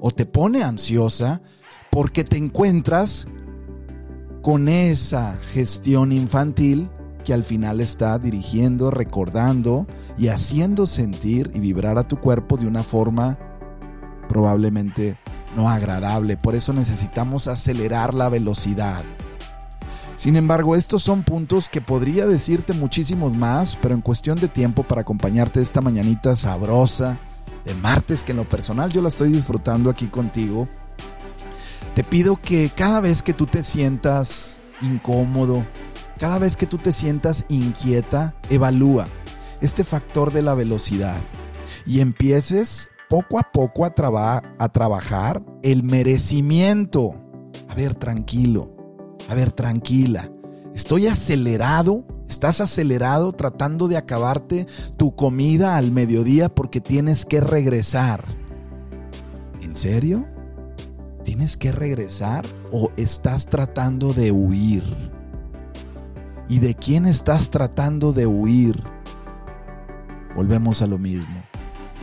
o 0.00 0.10
te 0.10 0.26
pone 0.26 0.62
ansiosa 0.62 1.42
porque 1.90 2.24
te 2.24 2.36
encuentras 2.36 3.26
con 4.42 4.68
esa 4.68 5.38
gestión 5.52 6.12
infantil 6.12 6.90
que 7.24 7.34
al 7.34 7.44
final 7.44 7.80
está 7.80 8.18
dirigiendo, 8.18 8.90
recordando 8.90 9.86
y 10.16 10.28
haciendo 10.28 10.86
sentir 10.86 11.50
y 11.54 11.60
vibrar 11.60 11.98
a 11.98 12.08
tu 12.08 12.16
cuerpo 12.16 12.56
de 12.56 12.66
una 12.66 12.82
forma 12.82 13.38
probablemente 14.28 15.18
no 15.54 15.68
agradable. 15.68 16.36
Por 16.36 16.54
eso 16.54 16.72
necesitamos 16.72 17.48
acelerar 17.48 18.14
la 18.14 18.28
velocidad. 18.28 19.02
Sin 20.16 20.36
embargo, 20.36 20.76
estos 20.76 21.02
son 21.02 21.22
puntos 21.22 21.68
que 21.68 21.80
podría 21.80 22.26
decirte 22.26 22.72
muchísimos 22.72 23.34
más, 23.34 23.76
pero 23.80 23.94
en 23.94 24.02
cuestión 24.02 24.38
de 24.38 24.48
tiempo 24.48 24.82
para 24.82 25.00
acompañarte 25.00 25.60
esta 25.60 25.80
mañanita 25.80 26.36
sabrosa 26.36 27.18
de 27.64 27.74
martes, 27.74 28.24
que 28.24 28.32
en 28.32 28.38
lo 28.38 28.48
personal 28.48 28.90
yo 28.90 29.02
la 29.02 29.08
estoy 29.08 29.30
disfrutando 29.30 29.90
aquí 29.90 30.06
contigo, 30.06 30.68
te 31.94 32.04
pido 32.04 32.40
que 32.40 32.70
cada 32.74 33.00
vez 33.00 33.22
que 33.22 33.34
tú 33.34 33.46
te 33.46 33.62
sientas 33.62 34.58
incómodo, 34.80 35.64
cada 36.18 36.38
vez 36.38 36.56
que 36.56 36.66
tú 36.66 36.78
te 36.78 36.92
sientas 36.92 37.44
inquieta, 37.48 38.34
evalúa 38.48 39.08
este 39.60 39.84
factor 39.84 40.32
de 40.32 40.42
la 40.42 40.54
velocidad 40.54 41.16
y 41.86 42.00
empieces 42.00 42.88
poco 43.08 43.38
a 43.38 43.50
poco 43.50 43.84
a, 43.84 44.42
a 44.58 44.68
trabajar 44.68 45.42
el 45.62 45.82
merecimiento. 45.82 47.14
A 47.68 47.74
ver, 47.74 47.94
tranquilo, 47.94 48.70
a 49.28 49.34
ver, 49.34 49.52
tranquila. 49.52 50.30
Estoy 50.74 51.08
acelerado, 51.08 52.04
estás 52.30 52.60
acelerado 52.60 53.32
tratando 53.32 53.88
de 53.88 53.96
acabarte 53.96 54.68
tu 54.96 55.16
comida 55.16 55.76
al 55.76 55.90
mediodía 55.90 56.48
porque 56.48 56.80
tienes 56.80 57.26
que 57.26 57.40
regresar. 57.40 58.24
¿En 59.60 59.74
serio? 59.74 60.24
¿Tienes 61.24 61.56
que 61.56 61.72
regresar 61.72 62.46
o 62.70 62.92
estás 62.96 63.46
tratando 63.46 64.14
de 64.14 64.30
huir? 64.30 64.84
¿Y 66.48 66.60
de 66.60 66.74
quién 66.76 67.04
estás 67.04 67.50
tratando 67.50 68.12
de 68.12 68.26
huir? 68.26 68.80
Volvemos 70.36 70.82
a 70.82 70.86
lo 70.86 70.98
mismo. 70.98 71.42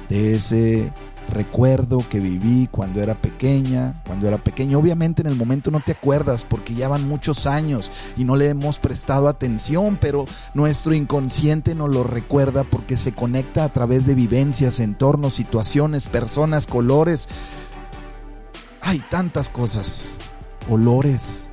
De 0.09 0.35
ese 0.35 0.91
recuerdo 1.29 2.03
que 2.09 2.19
viví 2.19 2.67
cuando 2.71 3.01
era 3.01 3.15
pequeña, 3.15 4.01
cuando 4.05 4.27
era 4.27 4.37
pequeño. 4.37 4.79
Obviamente 4.79 5.21
en 5.21 5.27
el 5.27 5.35
momento 5.35 5.71
no 5.71 5.79
te 5.79 5.91
acuerdas 5.91 6.45
porque 6.45 6.73
ya 6.73 6.87
van 6.87 7.07
muchos 7.07 7.45
años 7.45 7.91
y 8.15 8.23
no 8.23 8.35
le 8.35 8.49
hemos 8.49 8.79
prestado 8.79 9.27
atención, 9.27 9.97
pero 9.99 10.25
nuestro 10.53 10.93
inconsciente 10.93 11.75
nos 11.75 11.89
lo 11.89 12.03
recuerda 12.03 12.63
porque 12.63 12.97
se 12.97 13.11
conecta 13.11 13.63
a 13.63 13.73
través 13.73 14.05
de 14.05 14.15
vivencias, 14.15 14.79
entornos, 14.79 15.33
situaciones, 15.33 16.07
personas, 16.07 16.67
colores. 16.67 17.27
Hay 18.81 18.99
tantas 19.09 19.49
cosas, 19.49 20.11
olores. 20.69 21.49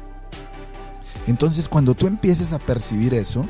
Entonces 1.26 1.68
cuando 1.68 1.94
tú 1.94 2.06
empieces 2.06 2.52
a 2.52 2.58
percibir 2.58 3.14
eso, 3.14 3.46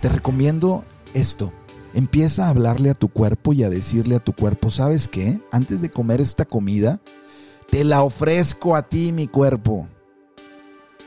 te 0.00 0.08
recomiendo 0.08 0.84
esto 1.14 1.52
Empieza 1.94 2.46
a 2.46 2.48
hablarle 2.48 2.90
a 2.90 2.94
tu 2.94 3.08
cuerpo 3.08 3.52
y 3.52 3.64
a 3.64 3.70
decirle 3.70 4.16
a 4.16 4.24
tu 4.24 4.32
cuerpo, 4.32 4.70
¿sabes 4.70 5.08
qué? 5.08 5.40
Antes 5.50 5.82
de 5.82 5.90
comer 5.90 6.20
esta 6.20 6.46
comida, 6.46 7.00
te 7.70 7.84
la 7.84 8.02
ofrezco 8.02 8.76
a 8.76 8.88
ti, 8.88 9.12
mi 9.12 9.28
cuerpo. 9.28 9.86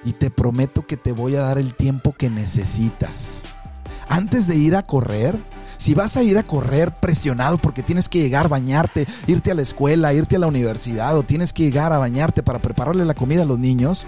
Y 0.04 0.14
te 0.14 0.30
prometo 0.30 0.86
que 0.86 0.98
te 0.98 1.12
voy 1.12 1.36
a 1.36 1.42
dar 1.42 1.58
el 1.58 1.74
tiempo 1.74 2.14
que 2.14 2.30
necesitas. 2.30 3.44
Antes 4.08 4.48
de 4.48 4.58
ir 4.58 4.76
a 4.76 4.84
correr, 4.84 5.40
si 5.78 5.96
vas 5.96 6.18
a 6.18 6.24
ir 6.24 6.38
a 6.38 6.44
correr 6.44 6.94
presionado 7.00 7.58
porque 7.58 7.82
tienes 7.82 8.08
que 8.08 8.20
llegar, 8.20 8.46
a 8.46 8.50
bañarte, 8.50 9.08
irte 9.26 9.52
a 9.52 9.56
la 9.56 9.64
escuela, 9.64 10.14
irte 10.14 10.36
a 10.36 10.40
la 10.40 10.48
universidad 10.48 11.18
o 11.18 11.24
tienes 11.24 11.54
que 11.54 11.64
llegar 11.64 11.94
a 11.94 11.98
bañarte 11.98 12.44
para 12.44 12.60
prepararle 12.60 13.06
la 13.06 13.16
comida 13.16 13.42
a 13.42 13.46
los 13.46 13.58
niños, 13.58 14.06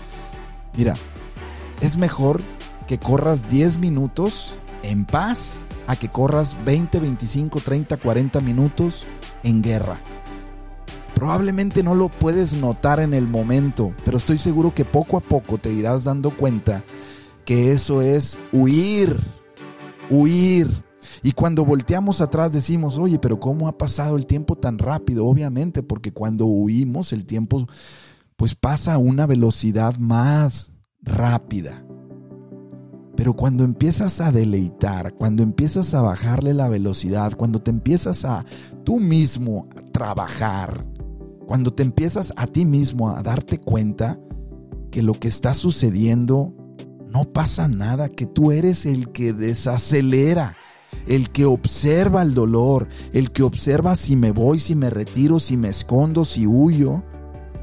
mira, 0.75 0.93
es 1.81 1.98
mejor 1.98 2.41
que 2.88 3.00
corras 3.00 3.50
10 3.50 3.79
minutos 3.79 4.55
en 4.84 5.05
paz 5.05 5.63
a 5.88 5.96
que 5.96 6.10
corras 6.10 6.56
20, 6.65 7.00
25, 7.00 7.60
30, 7.62 7.98
40 7.98 8.41
minutos 8.41 9.06
en 9.44 9.62
guerra. 9.62 10.00
Probablemente 11.15 11.82
no 11.82 11.96
lo 11.96 12.10
puedes 12.10 12.53
notar 12.53 13.00
en 13.00 13.13
el 13.13 13.27
momento, 13.27 13.94
pero 14.06 14.17
estoy 14.17 14.38
seguro 14.38 14.75
que 14.75 14.86
poco 14.86 15.17
a 15.17 15.22
poco 15.22 15.58
te 15.58 15.74
irás 15.74 16.03
dando 16.03 16.29
cuenta 16.29 16.84
que 17.46 17.72
eso 17.72 18.01
es 18.01 18.38
huir, 18.51 19.19
huir. 20.12 20.69
Y 21.23 21.32
cuando 21.32 21.65
volteamos 21.65 22.21
atrás 22.21 22.52
decimos, 22.52 23.00
oye, 23.00 23.17
pero 23.17 23.39
¿cómo 23.39 23.67
ha 23.67 23.78
pasado 23.78 24.15
el 24.17 24.28
tiempo 24.28 24.56
tan 24.56 24.78
rápido? 24.78 25.26
Obviamente, 25.26 25.82
porque 25.82 26.12
cuando 26.12 26.45
huimos 26.45 27.13
el 27.13 27.26
tiempo 27.26 27.65
pues 28.38 28.54
pasa 28.54 28.93
a 28.93 28.97
una 29.00 29.26
velocidad 29.26 29.97
más 29.97 30.71
rápida. 31.02 31.87
Pero 33.17 33.34
cuando 33.34 33.63
empiezas 33.63 34.21
a 34.21 34.32
deleitar, 34.32 35.15
cuando 35.15 35.41
empiezas 35.41 35.95
a 35.95 36.03
bajarle 36.03 36.53
la 36.53 36.69
velocidad, 36.69 37.34
cuando 37.34 37.60
te 37.60 37.71
empiezas 37.71 38.23
a 38.25 38.45
tú 38.86 38.99
mismo 38.99 39.67
a 39.75 39.82
trabajar, 39.91 40.86
cuando 41.47 41.73
te 41.73 41.82
empiezas 41.82 42.32
a 42.38 42.45
ti 42.45 42.63
mismo 42.63 43.10
a 43.10 43.23
darte 43.23 43.58
cuenta 43.58 44.19
que 44.91 45.01
lo 45.01 45.13
que 45.13 45.30
está 45.30 45.56
sucediendo 45.56 46.53
no 47.12 47.23
pasa 47.23 47.67
nada, 47.67 48.08
que 48.08 48.27
tú 48.27 48.51
eres 48.51 48.86
el 48.86 49.12
que 49.12 49.34
desacelera, 49.34 50.56
el 51.08 51.32
que 51.32 51.45
observa 51.45 52.21
el 52.21 52.36
dolor, 52.36 52.88
el 53.13 53.32
que 53.32 53.41
observa 53.41 53.95
si 53.95 54.15
me 54.15 54.30
voy, 54.30 54.60
si 54.60 54.75
me 54.75 54.91
retiro, 54.91 55.39
si 55.39 55.58
me 55.58 55.69
escondo, 55.69 56.23
si 56.23 56.45
huyo. 56.45 57.03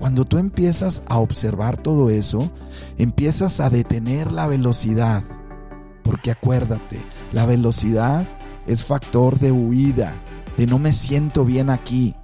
Cuando 0.01 0.25
tú 0.25 0.39
empiezas 0.39 1.05
a 1.07 1.19
observar 1.19 1.77
todo 1.81 2.11
eso, 2.11 2.51
empiezas 2.99 3.61
a 3.61 3.71
detener 3.71 4.33
la 4.33 4.49
velocidad 4.49 5.23
porque 6.05 6.31
acuérdate, 6.31 7.01
la 7.33 7.47
velocidad 7.47 8.25
es 8.69 8.85
factor 8.85 9.41
de 9.41 9.51
huida, 9.51 10.15
de 10.57 10.67
no 10.67 10.79
me 10.79 10.93
siento 10.93 11.45
bien 11.45 11.71
aquí, 11.71 12.15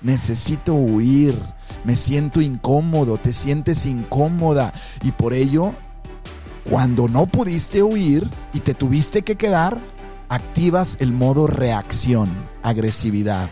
necesito 0.00 0.74
huir, 0.74 1.38
me 1.84 1.96
siento 1.96 2.40
incómodo, 2.40 3.18
te 3.18 3.34
sientes 3.34 3.84
incómoda 3.84 4.72
y 5.02 5.12
por 5.12 5.34
ello, 5.34 5.74
cuando 6.70 7.08
no 7.08 7.26
pudiste 7.26 7.82
huir 7.82 8.30
y 8.54 8.60
te 8.60 8.72
tuviste 8.72 9.22
que 9.22 9.36
quedar, 9.36 9.78
activas 10.28 10.96
el 11.00 11.12
modo 11.12 11.46
reacción, 11.46 12.30
agresividad, 12.62 13.50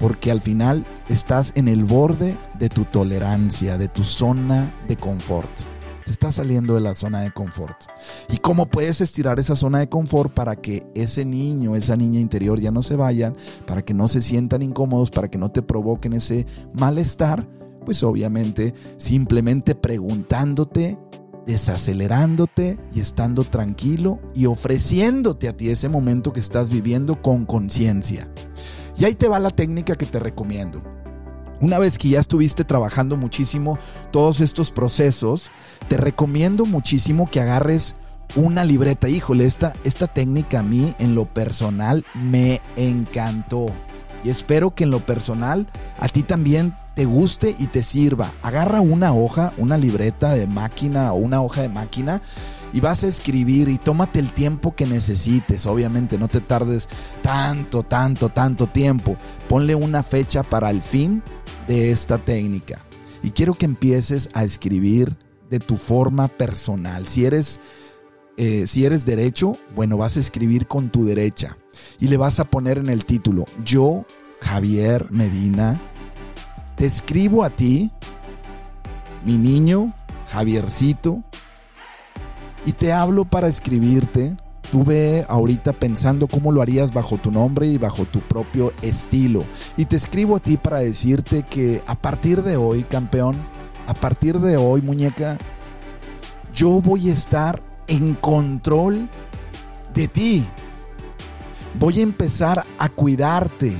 porque 0.00 0.30
al 0.30 0.40
final 0.40 0.84
estás 1.08 1.52
en 1.54 1.68
el 1.68 1.84
borde 1.84 2.36
de 2.58 2.68
tu 2.68 2.84
tolerancia, 2.84 3.78
de 3.78 3.88
tu 3.88 4.02
zona 4.02 4.72
de 4.88 4.96
confort. 4.96 5.73
Te 6.04 6.10
estás 6.10 6.34
saliendo 6.34 6.74
de 6.74 6.80
la 6.80 6.94
zona 6.94 7.22
de 7.22 7.32
confort. 7.32 7.84
¿Y 8.28 8.36
cómo 8.36 8.66
puedes 8.66 9.00
estirar 9.00 9.38
esa 9.38 9.56
zona 9.56 9.78
de 9.78 9.88
confort 9.88 10.34
para 10.34 10.56
que 10.56 10.86
ese 10.94 11.24
niño, 11.24 11.76
esa 11.76 11.96
niña 11.96 12.20
interior 12.20 12.60
ya 12.60 12.70
no 12.70 12.82
se 12.82 12.96
vayan, 12.96 13.34
para 13.66 13.82
que 13.82 13.94
no 13.94 14.06
se 14.08 14.20
sientan 14.20 14.62
incómodos, 14.62 15.10
para 15.10 15.28
que 15.28 15.38
no 15.38 15.50
te 15.50 15.62
provoquen 15.62 16.12
ese 16.12 16.46
malestar? 16.74 17.48
Pues 17.86 18.02
obviamente 18.02 18.74
simplemente 18.98 19.74
preguntándote, 19.74 20.98
desacelerándote 21.46 22.78
y 22.94 23.00
estando 23.00 23.44
tranquilo 23.44 24.20
y 24.34 24.46
ofreciéndote 24.46 25.48
a 25.48 25.56
ti 25.56 25.70
ese 25.70 25.88
momento 25.88 26.32
que 26.32 26.40
estás 26.40 26.70
viviendo 26.70 27.22
con 27.22 27.46
conciencia. 27.46 28.28
Y 28.96 29.04
ahí 29.04 29.14
te 29.14 29.28
va 29.28 29.38
la 29.38 29.50
técnica 29.50 29.96
que 29.96 30.06
te 30.06 30.18
recomiendo. 30.18 30.82
Una 31.60 31.78
vez 31.78 31.98
que 31.98 32.08
ya 32.08 32.20
estuviste 32.20 32.64
trabajando 32.64 33.16
muchísimo 33.16 33.78
todos 34.10 34.40
estos 34.40 34.70
procesos, 34.70 35.50
te 35.88 35.96
recomiendo 35.96 36.66
muchísimo 36.66 37.30
que 37.30 37.40
agarres 37.40 37.94
una 38.36 38.64
libreta. 38.64 39.08
Híjole, 39.08 39.44
esta, 39.44 39.74
esta 39.84 40.06
técnica 40.06 40.60
a 40.60 40.62
mí 40.62 40.94
en 40.98 41.14
lo 41.14 41.26
personal 41.26 42.04
me 42.14 42.60
encantó. 42.76 43.66
Y 44.24 44.30
espero 44.30 44.74
que 44.74 44.84
en 44.84 44.90
lo 44.90 45.00
personal 45.00 45.68
a 45.98 46.08
ti 46.08 46.22
también 46.22 46.74
te 46.94 47.04
guste 47.04 47.54
y 47.58 47.66
te 47.66 47.82
sirva. 47.82 48.32
Agarra 48.42 48.80
una 48.80 49.12
hoja, 49.12 49.52
una 49.58 49.76
libreta 49.78 50.34
de 50.34 50.46
máquina 50.46 51.12
o 51.12 51.16
una 51.16 51.42
hoja 51.42 51.62
de 51.62 51.68
máquina 51.68 52.22
y 52.74 52.80
vas 52.80 53.04
a 53.04 53.06
escribir 53.06 53.68
y 53.68 53.78
tómate 53.78 54.18
el 54.18 54.32
tiempo 54.32 54.74
que 54.74 54.84
necesites. 54.84 55.64
Obviamente 55.64 56.18
no 56.18 56.26
te 56.26 56.40
tardes 56.40 56.88
tanto, 57.22 57.84
tanto, 57.84 58.28
tanto 58.28 58.66
tiempo. 58.66 59.16
Ponle 59.48 59.76
una 59.76 60.02
fecha 60.02 60.42
para 60.42 60.70
el 60.70 60.82
fin 60.82 61.22
de 61.68 61.92
esta 61.92 62.18
técnica. 62.18 62.84
Y 63.22 63.30
quiero 63.30 63.54
que 63.54 63.64
empieces 63.64 64.28
a 64.34 64.42
escribir 64.42 65.16
de 65.50 65.60
tu 65.60 65.76
forma 65.76 66.26
personal. 66.26 67.06
Si 67.06 67.24
eres, 67.24 67.60
eh, 68.36 68.66
si 68.66 68.84
eres 68.84 69.06
derecho, 69.06 69.56
bueno, 69.76 69.96
vas 69.96 70.16
a 70.16 70.20
escribir 70.20 70.66
con 70.66 70.90
tu 70.90 71.04
derecha. 71.04 71.56
Y 72.00 72.08
le 72.08 72.16
vas 72.16 72.40
a 72.40 72.44
poner 72.44 72.78
en 72.78 72.88
el 72.88 73.04
título, 73.04 73.44
yo, 73.64 74.04
Javier 74.40 75.06
Medina, 75.12 75.80
te 76.76 76.86
escribo 76.86 77.44
a 77.44 77.50
ti, 77.50 77.92
mi 79.24 79.38
niño, 79.38 79.94
Javiercito, 80.32 81.22
y 82.66 82.72
te 82.72 82.92
hablo 82.92 83.24
para 83.24 83.48
escribirte 83.48 84.36
Estuve 84.74 85.24
ahorita 85.28 85.72
pensando 85.72 86.26
cómo 86.26 86.50
lo 86.50 86.60
harías 86.60 86.92
bajo 86.92 87.16
tu 87.16 87.30
nombre 87.30 87.68
y 87.68 87.78
bajo 87.78 88.06
tu 88.06 88.18
propio 88.18 88.72
estilo. 88.82 89.44
Y 89.76 89.84
te 89.84 89.94
escribo 89.94 90.34
a 90.34 90.40
ti 90.40 90.56
para 90.56 90.80
decirte 90.80 91.44
que 91.44 91.80
a 91.86 91.94
partir 91.94 92.42
de 92.42 92.56
hoy, 92.56 92.82
campeón, 92.82 93.36
a 93.86 93.94
partir 93.94 94.40
de 94.40 94.56
hoy, 94.56 94.82
muñeca, 94.82 95.38
yo 96.52 96.80
voy 96.80 97.10
a 97.10 97.12
estar 97.12 97.62
en 97.86 98.14
control 98.14 99.08
de 99.94 100.08
ti. 100.08 100.44
Voy 101.78 102.00
a 102.00 102.02
empezar 102.02 102.64
a 102.78 102.88
cuidarte. 102.88 103.72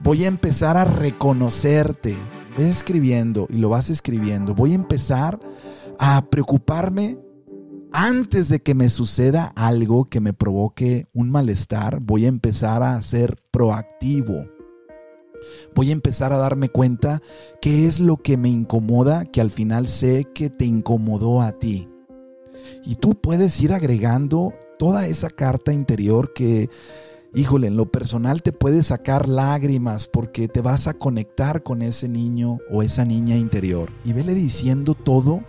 Voy 0.00 0.24
a 0.24 0.28
empezar 0.28 0.76
a 0.76 0.84
reconocerte. 0.84 2.16
Ve 2.58 2.68
escribiendo 2.68 3.46
y 3.48 3.58
lo 3.58 3.68
vas 3.68 3.90
escribiendo. 3.90 4.56
Voy 4.56 4.72
a 4.72 4.76
empezar 4.76 5.38
a 6.00 6.24
preocuparme 6.30 7.18
antes 7.92 8.48
de 8.48 8.60
que 8.60 8.74
me 8.74 8.88
suceda 8.88 9.52
algo 9.56 10.04
que 10.04 10.20
me 10.20 10.32
provoque 10.32 11.06
un 11.14 11.30
malestar, 11.30 12.00
voy 12.00 12.26
a 12.26 12.28
empezar 12.28 12.82
a 12.82 13.00
ser 13.02 13.36
proactivo. 13.50 14.46
Voy 15.74 15.90
a 15.90 15.92
empezar 15.92 16.32
a 16.32 16.38
darme 16.38 16.68
cuenta 16.68 17.22
qué 17.60 17.86
es 17.86 18.00
lo 18.00 18.16
que 18.16 18.36
me 18.36 18.48
incomoda, 18.48 19.24
que 19.24 19.40
al 19.40 19.50
final 19.50 19.88
sé 19.88 20.24
que 20.34 20.50
te 20.50 20.64
incomodó 20.64 21.42
a 21.42 21.52
ti. 21.52 21.88
Y 22.84 22.96
tú 22.96 23.14
puedes 23.20 23.60
ir 23.60 23.72
agregando 23.72 24.54
toda 24.78 25.06
esa 25.06 25.30
carta 25.30 25.72
interior 25.72 26.32
que, 26.32 26.68
híjole, 27.34 27.68
en 27.68 27.76
lo 27.76 27.90
personal 27.90 28.42
te 28.42 28.52
puede 28.52 28.82
sacar 28.82 29.28
lágrimas 29.28 30.08
porque 30.08 30.48
te 30.48 30.60
vas 30.60 30.86
a 30.86 30.94
conectar 30.94 31.62
con 31.62 31.82
ese 31.82 32.08
niño 32.08 32.58
o 32.70 32.82
esa 32.82 33.04
niña 33.04 33.36
interior. 33.36 33.92
Y 34.04 34.12
vele 34.12 34.34
diciendo 34.34 34.94
todo 34.94 35.42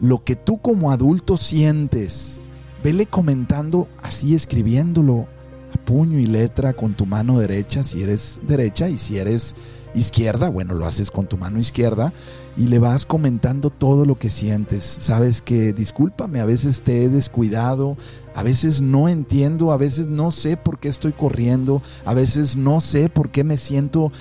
lo 0.00 0.24
que 0.24 0.36
tú 0.36 0.58
como 0.58 0.90
adulto 0.90 1.36
sientes. 1.36 2.44
Vele 2.82 3.06
comentando 3.06 3.88
así, 4.02 4.34
escribiéndolo 4.34 5.26
a 5.74 5.84
puño 5.84 6.18
y 6.18 6.26
letra 6.26 6.72
con 6.72 6.94
tu 6.94 7.06
mano 7.06 7.38
derecha, 7.38 7.82
si 7.82 8.02
eres 8.02 8.40
derecha, 8.46 8.88
y 8.88 8.98
si 8.98 9.18
eres 9.18 9.54
izquierda, 9.94 10.48
bueno, 10.48 10.74
lo 10.74 10.86
haces 10.86 11.10
con 11.10 11.26
tu 11.26 11.38
mano 11.38 11.58
izquierda 11.58 12.12
y 12.56 12.68
le 12.68 12.78
vas 12.78 13.06
comentando 13.06 13.70
todo 13.70 14.04
lo 14.04 14.18
que 14.18 14.30
sientes. 14.30 14.84
Sabes 14.84 15.40
que, 15.40 15.72
discúlpame, 15.72 16.40
a 16.40 16.44
veces 16.44 16.82
te 16.82 17.04
he 17.04 17.08
descuidado, 17.08 17.96
a 18.34 18.42
veces 18.42 18.80
no 18.80 19.08
entiendo, 19.08 19.72
a 19.72 19.76
veces 19.76 20.06
no 20.06 20.30
sé 20.30 20.56
por 20.56 20.78
qué 20.78 20.88
estoy 20.88 21.12
corriendo, 21.12 21.82
a 22.04 22.14
veces 22.14 22.56
no 22.56 22.80
sé 22.80 23.08
por 23.08 23.30
qué 23.30 23.44
me 23.44 23.56
siento 23.56 24.12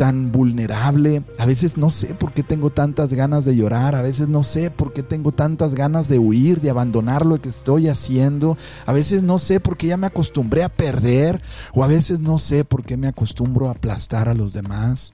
tan 0.00 0.32
vulnerable. 0.32 1.22
A 1.38 1.44
veces 1.44 1.76
no 1.76 1.90
sé 1.90 2.14
por 2.14 2.32
qué 2.32 2.42
tengo 2.42 2.70
tantas 2.70 3.12
ganas 3.12 3.44
de 3.44 3.54
llorar. 3.54 3.94
A 3.94 4.00
veces 4.00 4.28
no 4.28 4.42
sé 4.42 4.70
por 4.70 4.94
qué 4.94 5.02
tengo 5.02 5.30
tantas 5.30 5.74
ganas 5.74 6.08
de 6.08 6.18
huir, 6.18 6.62
de 6.62 6.70
abandonar 6.70 7.26
lo 7.26 7.38
que 7.38 7.50
estoy 7.50 7.86
haciendo. 7.86 8.56
A 8.86 8.94
veces 8.94 9.22
no 9.22 9.36
sé 9.36 9.60
por 9.60 9.76
qué 9.76 9.88
ya 9.88 9.98
me 9.98 10.06
acostumbré 10.06 10.62
a 10.64 10.70
perder. 10.70 11.42
O 11.74 11.84
a 11.84 11.86
veces 11.86 12.18
no 12.18 12.38
sé 12.38 12.64
por 12.64 12.82
qué 12.82 12.96
me 12.96 13.08
acostumbro 13.08 13.68
a 13.68 13.72
aplastar 13.72 14.30
a 14.30 14.32
los 14.32 14.54
demás. 14.54 15.12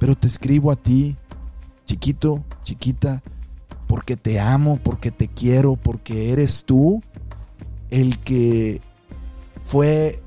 Pero 0.00 0.16
te 0.16 0.26
escribo 0.26 0.72
a 0.72 0.76
ti, 0.76 1.16
chiquito, 1.84 2.44
chiquita, 2.64 3.22
porque 3.86 4.16
te 4.16 4.40
amo, 4.40 4.80
porque 4.82 5.12
te 5.12 5.28
quiero, 5.28 5.76
porque 5.76 6.32
eres 6.32 6.64
tú 6.64 7.00
el 7.90 8.18
que 8.18 8.82
fue 9.64 10.20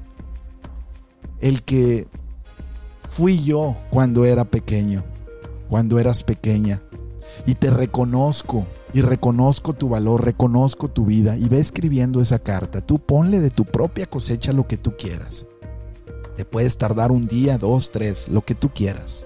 el 1.42 1.64
que 1.64 2.08
fui 3.10 3.44
yo 3.44 3.76
cuando 3.90 4.24
era 4.24 4.46
pequeño, 4.46 5.04
cuando 5.68 6.00
eras 6.00 6.24
pequeña. 6.24 6.82
Y 7.46 7.56
te 7.56 7.70
reconozco, 7.70 8.66
y 8.94 9.02
reconozco 9.02 9.74
tu 9.74 9.90
valor, 9.90 10.24
reconozco 10.24 10.88
tu 10.88 11.06
vida. 11.06 11.36
Y 11.36 11.50
ve 11.50 11.60
escribiendo 11.60 12.22
esa 12.22 12.40
carta. 12.40 12.82
Tú 12.82 13.00
ponle 13.00 13.40
de 13.40 13.50
tu 13.50 13.66
propia 13.66 14.06
cosecha 14.06 14.54
lo 14.54 14.68
que 14.68 14.78
tú 14.78 14.96
quieras. 14.98 15.46
Te 16.38 16.46
puedes 16.46 16.78
tardar 16.78 17.12
un 17.12 17.28
día, 17.28 17.58
dos, 17.58 17.92
tres, 17.92 18.30
lo 18.30 18.42
que 18.42 18.56
tú 18.56 18.70
quieras. 18.70 19.26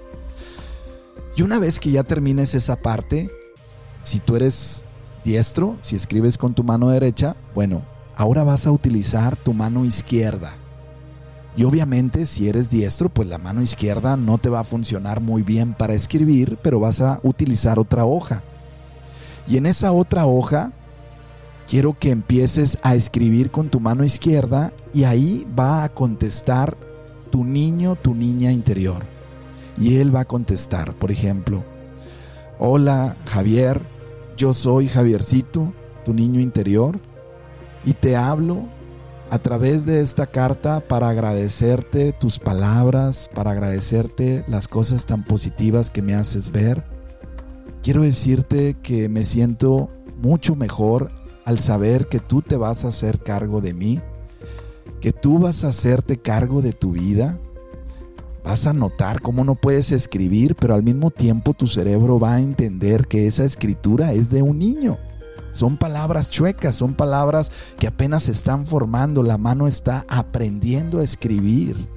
Y 1.36 1.42
una 1.42 1.60
vez 1.60 1.80
que 1.80 1.92
ya 1.92 2.04
termines 2.04 2.56
esa 2.56 2.76
parte, 2.76 3.30
si 4.04 4.20
tú 4.20 4.36
eres 4.36 4.86
diestro, 5.24 5.78
si 5.82 5.96
escribes 5.96 6.38
con 6.38 6.54
tu 6.54 6.64
mano 6.64 6.90
derecha, 6.90 7.36
bueno, 7.54 7.84
ahora 8.16 8.44
vas 8.44 8.66
a 8.68 8.72
utilizar 8.72 9.36
tu 9.36 9.54
mano 9.54 9.86
izquierda 9.86 10.56
y 11.56 11.64
obviamente 11.66 12.26
si 12.26 12.50
eres 12.50 12.70
diestro, 12.70 13.10
pues 13.10 13.28
la 13.28 13.38
mano 13.38 13.62
izquierda 13.62 14.18
no 14.18 14.38
te 14.40 14.50
va 14.50 14.62
a 14.62 14.64
funcionar 14.64 15.22
muy 15.22 15.44
bien 15.44 15.74
para 15.74 15.94
escribir, 15.94 16.58
pero 16.64 16.80
vas 16.80 17.00
a 17.02 17.20
utilizar 17.24 17.80
otra 17.80 18.06
hoja. 18.06 18.44
Y 19.48 19.58
en 19.58 19.68
esa 19.68 19.92
otra 19.92 20.26
hoja 20.26 20.72
quiero 21.68 21.98
que 21.98 22.10
empieces 22.10 22.80
a 22.82 22.96
escribir 22.96 23.52
con 23.52 23.70
tu 23.70 23.80
mano 23.80 24.04
izquierda 24.04 24.72
y 24.94 25.04
ahí 25.04 25.48
va 25.58 25.84
a 25.84 25.90
contestar 25.90 26.76
tu 27.30 27.44
niño, 27.44 27.96
tu 27.96 28.16
niña 28.16 28.52
interior. 28.52 29.04
Y 29.78 29.98
él 29.98 30.16
va 30.16 30.22
a 30.22 30.26
contestar, 30.26 30.96
por 30.96 31.12
ejemplo, 31.12 31.64
hola 32.60 33.16
Javier, 33.26 33.82
yo 34.38 34.54
soy 34.54 34.88
Javiercito, 34.88 35.74
tu 36.06 36.14
niño 36.14 36.40
interior, 36.40 37.00
y 37.86 37.94
te 37.94 38.16
hablo 38.16 38.64
a 39.34 39.40
través 39.40 39.88
de 39.88 40.00
esta 40.00 40.28
carta 40.28 40.80
para 40.80 41.10
agradecerte 41.10 42.14
tus 42.14 42.38
palabras, 42.38 43.32
para 43.34 43.50
agradecerte 43.50 44.46
las 44.48 44.68
cosas 44.68 45.08
tan 45.08 45.24
positivas 45.24 45.90
que 45.90 46.04
me 46.04 46.14
haces 46.14 46.52
ver. 46.52 46.84
Quiero 47.82 48.04
decirte 48.04 48.76
que 48.84 49.10
me 49.10 49.26
siento 49.26 49.90
mucho 50.22 50.56
mejor 50.56 51.12
al 51.46 51.58
saber 51.58 52.10
que 52.10 52.20
tú 52.20 52.44
te 52.44 52.58
vas 52.58 52.86
a 52.86 52.90
hacer 52.90 53.24
cargo 53.24 53.60
de 53.60 53.74
mí, 53.74 54.02
que 55.02 55.12
tú 55.12 55.40
vas 55.40 55.64
a 55.64 55.70
hacerte 55.70 56.18
cargo 56.18 56.62
de 56.62 56.74
tu 56.74 56.92
vida. 56.92 57.40
Vas 58.44 58.68
a 58.68 58.74
notar 58.74 59.20
cómo 59.24 59.44
no 59.44 59.56
puedes 59.56 59.92
escribir, 59.92 60.54
pero 60.54 60.76
al 60.76 60.84
mismo 60.84 61.10
tiempo 61.10 61.56
tu 61.56 61.66
cerebro 61.66 62.20
va 62.20 62.36
a 62.36 62.40
entender 62.40 63.08
que 63.08 63.26
esa 63.26 63.46
escritura 63.46 64.14
es 64.14 64.30
de 64.30 64.44
un 64.44 64.60
niño 64.60 65.00
son 65.54 65.78
palabras 65.78 66.30
chuecas, 66.30 66.76
son 66.76 66.96
palabras 66.96 67.52
que 67.80 67.88
apenas 67.88 68.24
se 68.24 68.32
están 68.32 68.66
formando, 68.66 69.24
la 69.24 69.38
mano 69.38 69.68
está 69.68 70.06
aprendiendo 70.10 71.00
a 71.00 71.04
escribir. 71.04 71.88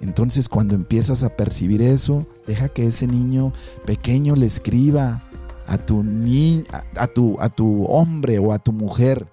Entonces 0.00 0.48
cuando 0.48 0.74
empiezas 0.74 1.22
a 1.22 1.34
percibir 1.34 1.80
eso, 1.80 2.26
deja 2.46 2.68
que 2.68 2.86
ese 2.86 3.06
niño 3.06 3.52
pequeño 3.86 4.36
le 4.36 4.46
escriba 4.46 5.24
a 5.66 5.78
tu, 5.78 6.02
ni 6.04 6.64
a, 6.96 7.06
tu, 7.06 7.40
a 7.40 7.48
tu 7.48 7.86
hombre 7.86 8.38
o 8.38 8.52
a 8.52 8.58
tu 8.58 8.72
mujer 8.72 9.26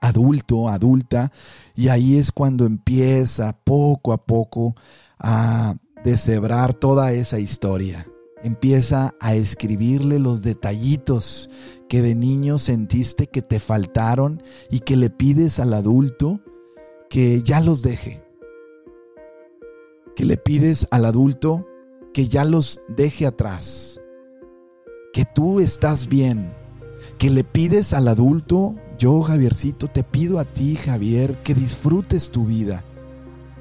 adulto, 0.00 0.68
adulta, 0.68 1.30
y 1.76 1.88
ahí 1.88 2.16
es 2.16 2.32
cuando 2.32 2.64
empieza 2.64 3.56
poco 3.64 4.12
a 4.12 4.18
poco 4.18 4.74
a 5.18 5.76
deshebrar 6.02 6.74
toda 6.74 7.12
esa 7.12 7.38
historia 7.38 8.06
empieza 8.44 9.14
a 9.20 9.34
escribirle 9.34 10.18
los 10.18 10.42
detallitos 10.42 11.48
que 11.94 12.02
de 12.02 12.16
niño 12.16 12.58
sentiste 12.58 13.28
que 13.28 13.40
te 13.40 13.60
faltaron 13.60 14.42
y 14.68 14.80
que 14.80 14.96
le 14.96 15.10
pides 15.10 15.60
al 15.60 15.72
adulto 15.72 16.40
que 17.08 17.40
ya 17.44 17.60
los 17.60 17.82
deje. 17.82 18.20
Que 20.16 20.24
le 20.24 20.36
pides 20.36 20.88
al 20.90 21.04
adulto 21.04 21.68
que 22.12 22.26
ya 22.26 22.44
los 22.44 22.80
deje 22.88 23.26
atrás. 23.26 24.00
Que 25.12 25.24
tú 25.24 25.60
estás 25.60 26.08
bien. 26.08 26.52
Que 27.16 27.30
le 27.30 27.44
pides 27.44 27.92
al 27.92 28.08
adulto, 28.08 28.74
yo 28.98 29.20
Javiercito, 29.20 29.86
te 29.86 30.02
pido 30.02 30.40
a 30.40 30.44
ti 30.44 30.74
Javier, 30.74 31.44
que 31.44 31.54
disfrutes 31.54 32.32
tu 32.32 32.44
vida. 32.44 32.82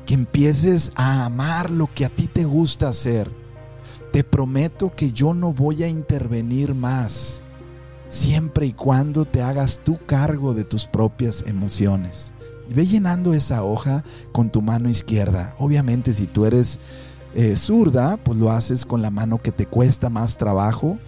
Que 0.07 0.15
empieces 0.15 0.91
a 0.95 1.25
amar 1.25 1.69
lo 1.69 1.87
que 1.93 2.05
a 2.05 2.09
ti 2.09 2.25
te 2.25 2.45
gusta 2.45 2.87
hacer 2.87 3.29
te 4.11 4.23
prometo 4.23 4.95
que 4.95 5.11
yo 5.11 5.33
no 5.33 5.53
voy 5.53 5.81
a 5.81 5.87
intervenir 5.87 6.75
más, 6.75 7.41
siempre 8.13 8.67
y 8.67 8.73
cuando 8.73 9.25
te 9.25 9.41
hagas 9.41 9.79
tú 9.83 9.97
cargo 10.05 10.53
de 10.53 10.63
tus 10.63 10.85
propias 10.85 11.43
emociones. 11.47 12.31
Ve 12.69 12.85
llenando 12.85 13.33
esa 13.33 13.63
hoja 13.63 14.03
con 14.31 14.51
tu 14.51 14.61
mano 14.61 14.87
izquierda. 14.87 15.55
Obviamente 15.57 16.13
si 16.13 16.27
tú 16.27 16.45
eres 16.45 16.79
eh, 17.33 17.57
zurda, 17.57 18.17
pues 18.17 18.37
lo 18.37 18.51
haces 18.51 18.85
con 18.85 19.01
la 19.01 19.09
mano 19.09 19.39
que 19.39 19.51
te 19.51 19.65
cuesta 19.65 20.09
más 20.09 20.37
trabajo. 20.37 20.99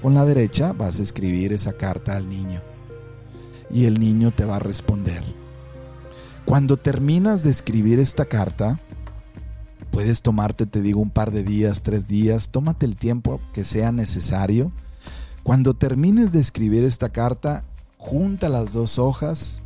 Con 0.00 0.14
la 0.14 0.24
derecha 0.24 0.72
vas 0.72 1.00
a 1.00 1.02
escribir 1.02 1.52
esa 1.52 1.72
carta 1.72 2.16
al 2.16 2.28
niño. 2.28 2.62
Y 3.68 3.86
el 3.86 3.98
niño 3.98 4.30
te 4.30 4.44
va 4.44 4.56
a 4.56 4.60
responder. 4.60 5.24
Cuando 6.44 6.76
terminas 6.76 7.42
de 7.42 7.50
escribir 7.50 7.98
esta 7.98 8.24
carta, 8.24 8.80
Puedes 9.90 10.22
tomarte, 10.22 10.64
te 10.64 10.80
digo, 10.80 11.02
un 11.02 11.10
par 11.10 11.32
de 11.32 11.42
días, 11.42 11.82
tres 11.82 12.08
días, 12.08 12.48
tómate 12.48 12.86
el 12.86 12.96
tiempo 12.96 13.42
que 13.52 13.62
sea 13.62 13.92
necesario. 13.92 14.72
Cuando 15.42 15.74
termines 15.74 16.32
de 16.32 16.40
escribir 16.40 16.84
esta 16.84 17.08
carta, 17.08 17.64
junta 17.98 18.48
las 18.48 18.72
dos 18.72 18.98
hojas, 18.98 19.62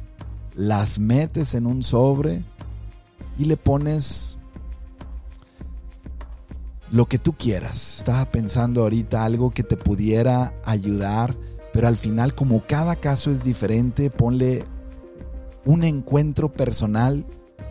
las 0.55 0.99
metes 0.99 1.55
en 1.55 1.67
un 1.67 1.83
sobre 1.83 2.43
y 3.39 3.45
le 3.45 3.57
pones 3.57 4.39
lo 6.91 7.07
que 7.07 7.19
tú 7.19 7.35
quieras. 7.35 7.99
Estaba 7.99 8.25
pensando 8.31 8.83
ahorita 8.83 9.25
algo 9.25 9.51
que 9.51 9.63
te 9.63 9.77
pudiera 9.77 10.55
ayudar, 10.65 11.37
pero 11.73 11.89
al 11.89 11.97
final 11.97 12.35
como 12.35 12.63
cada 12.67 12.97
caso 12.97 13.31
es 13.31 13.45
diferente, 13.45 14.09
ponle 14.11 14.65
un 15.65 15.85
encuentro 15.85 16.53
personal 16.53 17.27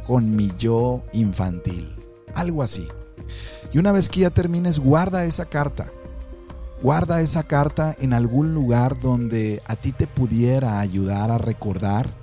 con 0.06 0.36
mi 0.36 0.52
yo 0.60 1.02
infantil 1.14 1.96
algo 2.36 2.62
así. 2.62 2.88
Y 3.74 3.80
una 3.80 3.92
vez 3.92 4.10
que 4.10 4.22
ya 4.22 4.30
termines, 4.30 4.80
guarda 4.80 5.26
esa 5.26 5.46
carta. 5.46 5.92
Guarda 6.82 7.22
esa 7.22 7.44
carta 7.44 7.96
en 8.00 8.14
algún 8.14 8.54
lugar 8.54 9.00
donde 9.00 9.62
a 9.66 9.76
ti 9.76 9.92
te 9.92 10.08
pudiera 10.08 10.80
ayudar 10.80 11.32
a 11.32 11.38
recordar 11.38 12.14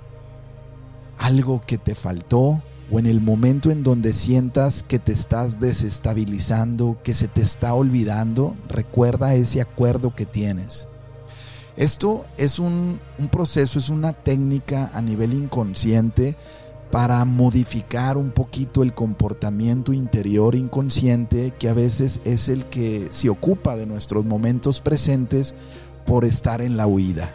algo 1.17 1.61
que 1.61 1.77
te 1.77 1.95
faltó 1.95 2.61
o 2.91 2.99
en 2.99 3.05
el 3.05 3.21
momento 3.21 3.71
en 3.71 3.83
donde 3.83 4.13
sientas 4.13 4.83
que 4.83 4.99
te 4.99 5.13
estás 5.13 5.59
desestabilizando, 5.59 6.97
que 7.03 7.13
se 7.13 7.27
te 7.27 7.41
está 7.41 7.73
olvidando, 7.73 8.55
recuerda 8.67 9.33
ese 9.33 9.61
acuerdo 9.61 10.13
que 10.15 10.25
tienes. 10.25 10.87
Esto 11.75 12.25
es 12.37 12.59
un, 12.59 12.99
proceso, 13.31 13.79
es 13.79 13.89
una 13.89 14.13
técnica 14.13 14.91
a 14.93 15.01
nivel 15.01 15.33
inconsciente 15.33 16.37
para 16.93 17.25
modificar 17.25 18.17
un 18.17 18.29
poquito 18.29 18.83
el 18.83 18.93
comportamiento 18.93 19.93
interior 19.93 20.53
inconsciente 20.53 21.51
que 21.57 21.67
a 21.67 21.73
veces 21.73 22.21
es 22.23 22.49
el 22.49 22.65
que 22.65 23.07
se 23.09 23.29
ocupa 23.29 23.75
de 23.75 23.87
nuestros 23.87 24.25
momentos 24.25 24.79
presentes 24.79 25.55
por 26.05 26.23
estar 26.23 26.61
en 26.61 26.77
la 26.77 26.85
huida, 26.85 27.33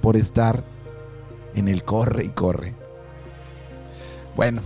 por 0.00 0.16
estar 0.16 0.64
en 1.54 1.68
el 1.68 1.84
corre 1.84 2.24
y 2.24 2.28
corre. 2.30 2.74
Bueno, 4.34 4.62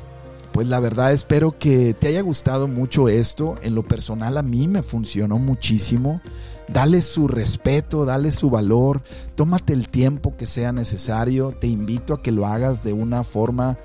pues 0.52 0.68
la 0.68 0.78
verdad 0.78 1.12
espero 1.12 1.58
que 1.58 1.92
te 1.92 2.06
haya 2.06 2.20
gustado 2.20 2.68
mucho 2.68 3.08
esto. 3.08 3.56
En 3.64 3.74
lo 3.74 3.82
personal 3.82 4.38
a 4.38 4.42
mí 4.42 4.68
me 4.68 4.84
funcionó 4.84 5.38
muchísimo. 5.38 6.20
Dale 6.68 7.02
su 7.02 7.26
respeto, 7.26 8.04
dale 8.04 8.30
su 8.30 8.50
valor, 8.50 9.02
tómate 9.34 9.72
el 9.72 9.88
tiempo 9.88 10.36
que 10.36 10.46
sea 10.46 10.70
necesario. 10.70 11.56
Te 11.60 11.66
invito 11.66 12.14
a 12.14 12.22
que 12.22 12.30
lo 12.30 12.46
hagas 12.46 12.84
de 12.84 12.92
una 12.92 13.24
forma 13.24 13.78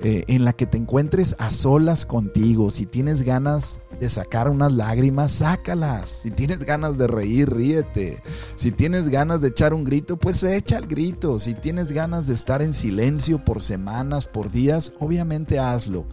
eh, 0.00 0.24
en 0.28 0.44
la 0.44 0.52
que 0.52 0.66
te 0.66 0.78
encuentres 0.78 1.34
a 1.40 1.50
solas 1.50 2.06
contigo. 2.06 2.70
Si 2.70 2.86
tienes 2.86 3.22
ganas 3.22 3.80
de 3.98 4.08
sacar 4.08 4.48
unas 4.48 4.72
lágrimas, 4.72 5.32
sácalas. 5.32 6.08
Si 6.08 6.30
tienes 6.30 6.60
ganas 6.60 6.96
de 6.98 7.08
reír, 7.08 7.50
ríete. 7.50 8.22
Si 8.54 8.70
tienes 8.70 9.08
ganas 9.08 9.40
de 9.40 9.48
echar 9.48 9.74
un 9.74 9.82
grito, 9.82 10.16
pues 10.16 10.44
echa 10.44 10.78
el 10.78 10.86
grito. 10.86 11.40
Si 11.40 11.54
tienes 11.54 11.90
ganas 11.90 12.28
de 12.28 12.34
estar 12.34 12.62
en 12.62 12.74
silencio 12.74 13.44
por 13.44 13.60
semanas, 13.60 14.28
por 14.28 14.52
días, 14.52 14.92
obviamente 15.00 15.58
hazlo. 15.58 16.06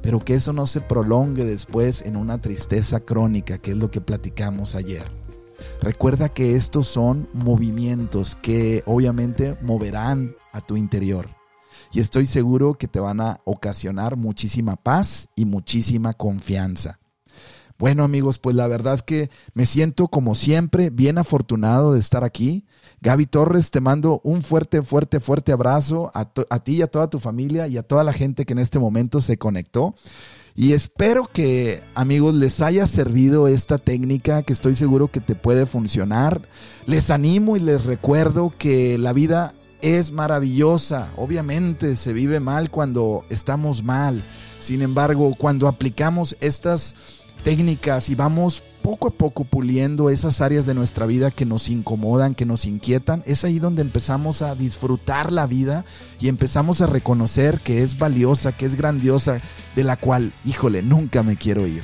Pero 0.00 0.20
que 0.20 0.34
eso 0.34 0.54
no 0.54 0.66
se 0.66 0.80
prolongue 0.80 1.44
después 1.44 2.00
en 2.02 2.16
una 2.16 2.40
tristeza 2.40 3.00
crónica, 3.00 3.58
que 3.58 3.72
es 3.72 3.76
lo 3.76 3.90
que 3.90 4.00
platicamos 4.00 4.74
ayer. 4.74 5.04
Recuerda 5.82 6.30
que 6.30 6.56
estos 6.56 6.88
son 6.88 7.28
movimientos 7.34 8.34
que 8.40 8.82
obviamente 8.86 9.58
moverán 9.60 10.34
a 10.52 10.62
tu 10.62 10.76
interior 10.78 11.28
y 11.96 12.00
estoy 12.00 12.26
seguro 12.26 12.74
que 12.74 12.88
te 12.88 13.00
van 13.00 13.22
a 13.22 13.40
ocasionar 13.44 14.18
muchísima 14.18 14.76
paz 14.76 15.28
y 15.34 15.46
muchísima 15.46 16.12
confianza. 16.12 17.00
Bueno 17.78 18.04
amigos, 18.04 18.38
pues 18.38 18.54
la 18.54 18.66
verdad 18.66 18.96
es 18.96 19.02
que 19.02 19.30
me 19.54 19.64
siento 19.64 20.08
como 20.08 20.34
siempre 20.34 20.90
bien 20.90 21.16
afortunado 21.16 21.94
de 21.94 22.00
estar 22.00 22.22
aquí. 22.22 22.66
Gaby 23.00 23.24
Torres, 23.24 23.70
te 23.70 23.80
mando 23.80 24.20
un 24.24 24.42
fuerte, 24.42 24.82
fuerte, 24.82 25.20
fuerte 25.20 25.52
abrazo 25.52 26.10
a, 26.12 26.30
a 26.50 26.58
ti 26.62 26.76
y 26.76 26.82
a 26.82 26.86
toda 26.86 27.08
tu 27.08 27.18
familia 27.18 27.66
y 27.66 27.78
a 27.78 27.82
toda 27.82 28.04
la 28.04 28.12
gente 28.12 28.44
que 28.44 28.52
en 28.52 28.58
este 28.58 28.78
momento 28.78 29.22
se 29.22 29.38
conectó. 29.38 29.94
Y 30.54 30.74
espero 30.74 31.26
que 31.32 31.82
amigos 31.94 32.34
les 32.34 32.60
haya 32.60 32.86
servido 32.86 33.48
esta 33.48 33.78
técnica 33.78 34.42
que 34.42 34.52
estoy 34.52 34.74
seguro 34.74 35.10
que 35.10 35.20
te 35.20 35.34
puede 35.34 35.64
funcionar. 35.64 36.46
Les 36.84 37.08
animo 37.08 37.56
y 37.56 37.60
les 37.60 37.86
recuerdo 37.86 38.52
que 38.58 38.98
la 38.98 39.14
vida 39.14 39.54
es 39.82 40.12
maravillosa. 40.12 41.10
Obviamente 41.16 41.96
se 41.96 42.12
vive 42.12 42.40
mal 42.40 42.70
cuando 42.70 43.24
estamos 43.30 43.82
mal. 43.82 44.22
Sin 44.60 44.82
embargo, 44.82 45.34
cuando 45.36 45.68
aplicamos 45.68 46.36
estas 46.40 46.94
técnicas 47.44 48.08
y 48.08 48.14
vamos 48.14 48.62
poco 48.82 49.08
a 49.08 49.10
poco 49.10 49.44
puliendo 49.44 50.10
esas 50.10 50.40
áreas 50.40 50.64
de 50.64 50.74
nuestra 50.74 51.06
vida 51.06 51.30
que 51.30 51.44
nos 51.44 51.68
incomodan, 51.68 52.34
que 52.34 52.46
nos 52.46 52.66
inquietan, 52.66 53.22
es 53.26 53.44
ahí 53.44 53.58
donde 53.58 53.82
empezamos 53.82 54.42
a 54.42 54.54
disfrutar 54.54 55.32
la 55.32 55.46
vida 55.46 55.84
y 56.20 56.28
empezamos 56.28 56.80
a 56.80 56.86
reconocer 56.86 57.58
que 57.60 57.82
es 57.82 57.98
valiosa, 57.98 58.56
que 58.56 58.64
es 58.64 58.76
grandiosa, 58.76 59.40
de 59.74 59.84
la 59.84 59.96
cual, 59.96 60.32
híjole, 60.44 60.82
nunca 60.82 61.22
me 61.22 61.36
quiero 61.36 61.66
ir. 61.66 61.82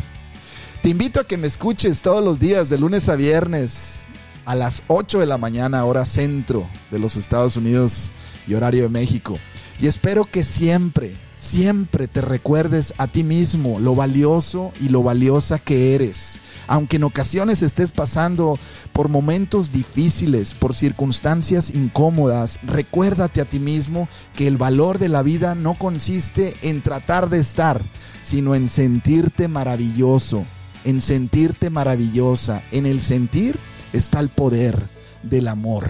Te 0.83 0.91
invito 0.91 1.21
a 1.21 1.27
que 1.27 1.39
me 1.39 1.47
escuches 1.47 2.03
todos 2.03 2.25
los 2.25 2.39
días, 2.39 2.69
de 2.69 2.79
lunes 2.79 3.09
a 3.09 3.17
viernes, 3.17 4.07
a 4.45 4.55
las 4.55 4.83
8 4.89 5.21
de 5.21 5.27
la 5.27 5.39
mañana, 5.39 5.85
hora 5.85 6.05
centro 6.05 6.69
de 6.91 6.99
los 6.99 7.17
Estados 7.17 7.57
Unidos 7.57 8.13
y 8.47 8.55
horario 8.55 8.83
de 8.83 8.89
México. 8.89 9.39
Y 9.81 9.87
espero 9.87 10.25
que 10.25 10.45
siempre, 10.45 11.17
siempre 11.39 12.09
te 12.09 12.21
recuerdes 12.21 12.95
a 12.99 13.07
ti 13.07 13.25
mismo 13.25 13.81
lo 13.81 13.95
valioso 13.95 14.73
y 14.81 14.89
lo 14.89 15.03
valiosa 15.03 15.59
que 15.59 15.95
eres. 15.95 16.39
Aunque 16.69 16.97
en 16.97 17.05
ocasiones 17.05 17.61
estés 17.63 17.91
pasando 17.91 18.59
por 18.93 19.09
momentos 19.09 19.73
difíciles, 19.73 20.55
por 20.55 20.75
circunstancias 20.75 21.71
incómodas, 21.71 22.61
recuérdate 22.63 23.41
a 23.41 23.45
ti 23.45 23.59
mismo 23.59 24.09
que 24.35 24.47
el 24.47 24.57
valor 24.57 24.99
de 24.99 25.09
la 25.09 25.23
vida 25.23 25.55
no 25.55 25.75
consiste 25.75 26.55
en 26.63 26.81
tratar 26.81 27.29
de 27.29 27.41
estar, 27.41 27.83
sino 28.23 28.55
en 28.55 28.69
sentirte 28.69 29.49
maravilloso, 29.49 30.45
en 30.85 31.01
sentirte 31.01 31.69
maravillosa, 31.69 32.63
en 32.71 32.87
el 32.87 33.01
sentir 33.01 33.59
está 33.93 34.21
el 34.21 34.29
poder 34.29 34.89
del 35.23 35.49
amor. 35.49 35.87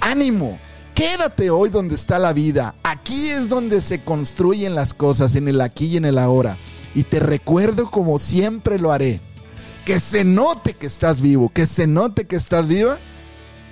Ánimo, 0.00 0.58
quédate 0.94 1.50
hoy 1.50 1.70
donde 1.70 1.94
está 1.94 2.18
la 2.18 2.32
vida. 2.32 2.74
Aquí 2.82 3.30
es 3.30 3.48
donde 3.48 3.80
se 3.80 4.02
construyen 4.02 4.74
las 4.74 4.94
cosas, 4.94 5.34
en 5.34 5.48
el 5.48 5.60
aquí 5.60 5.86
y 5.86 5.96
en 5.96 6.04
el 6.04 6.18
ahora. 6.18 6.56
Y 6.94 7.04
te 7.04 7.20
recuerdo 7.20 7.90
como 7.90 8.18
siempre 8.18 8.78
lo 8.78 8.92
haré. 8.92 9.20
Que 9.84 10.00
se 10.00 10.24
note 10.24 10.74
que 10.74 10.86
estás 10.86 11.20
vivo, 11.20 11.50
que 11.52 11.66
se 11.66 11.86
note 11.86 12.26
que 12.26 12.36
estás 12.36 12.68
viva. 12.68 12.98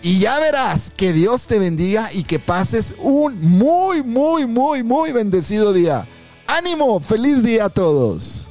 Y 0.02 0.18
ya 0.18 0.40
verás 0.40 0.92
que 0.96 1.12
Dios 1.12 1.46
te 1.46 1.58
bendiga 1.58 2.12
y 2.12 2.24
que 2.24 2.38
pases 2.38 2.94
un 2.98 3.40
muy, 3.40 4.02
muy, 4.02 4.46
muy, 4.46 4.82
muy 4.82 5.12
bendecido 5.12 5.72
día. 5.72 6.06
Ánimo, 6.46 6.98
feliz 6.98 7.42
día 7.42 7.66
a 7.66 7.70
todos. 7.70 8.48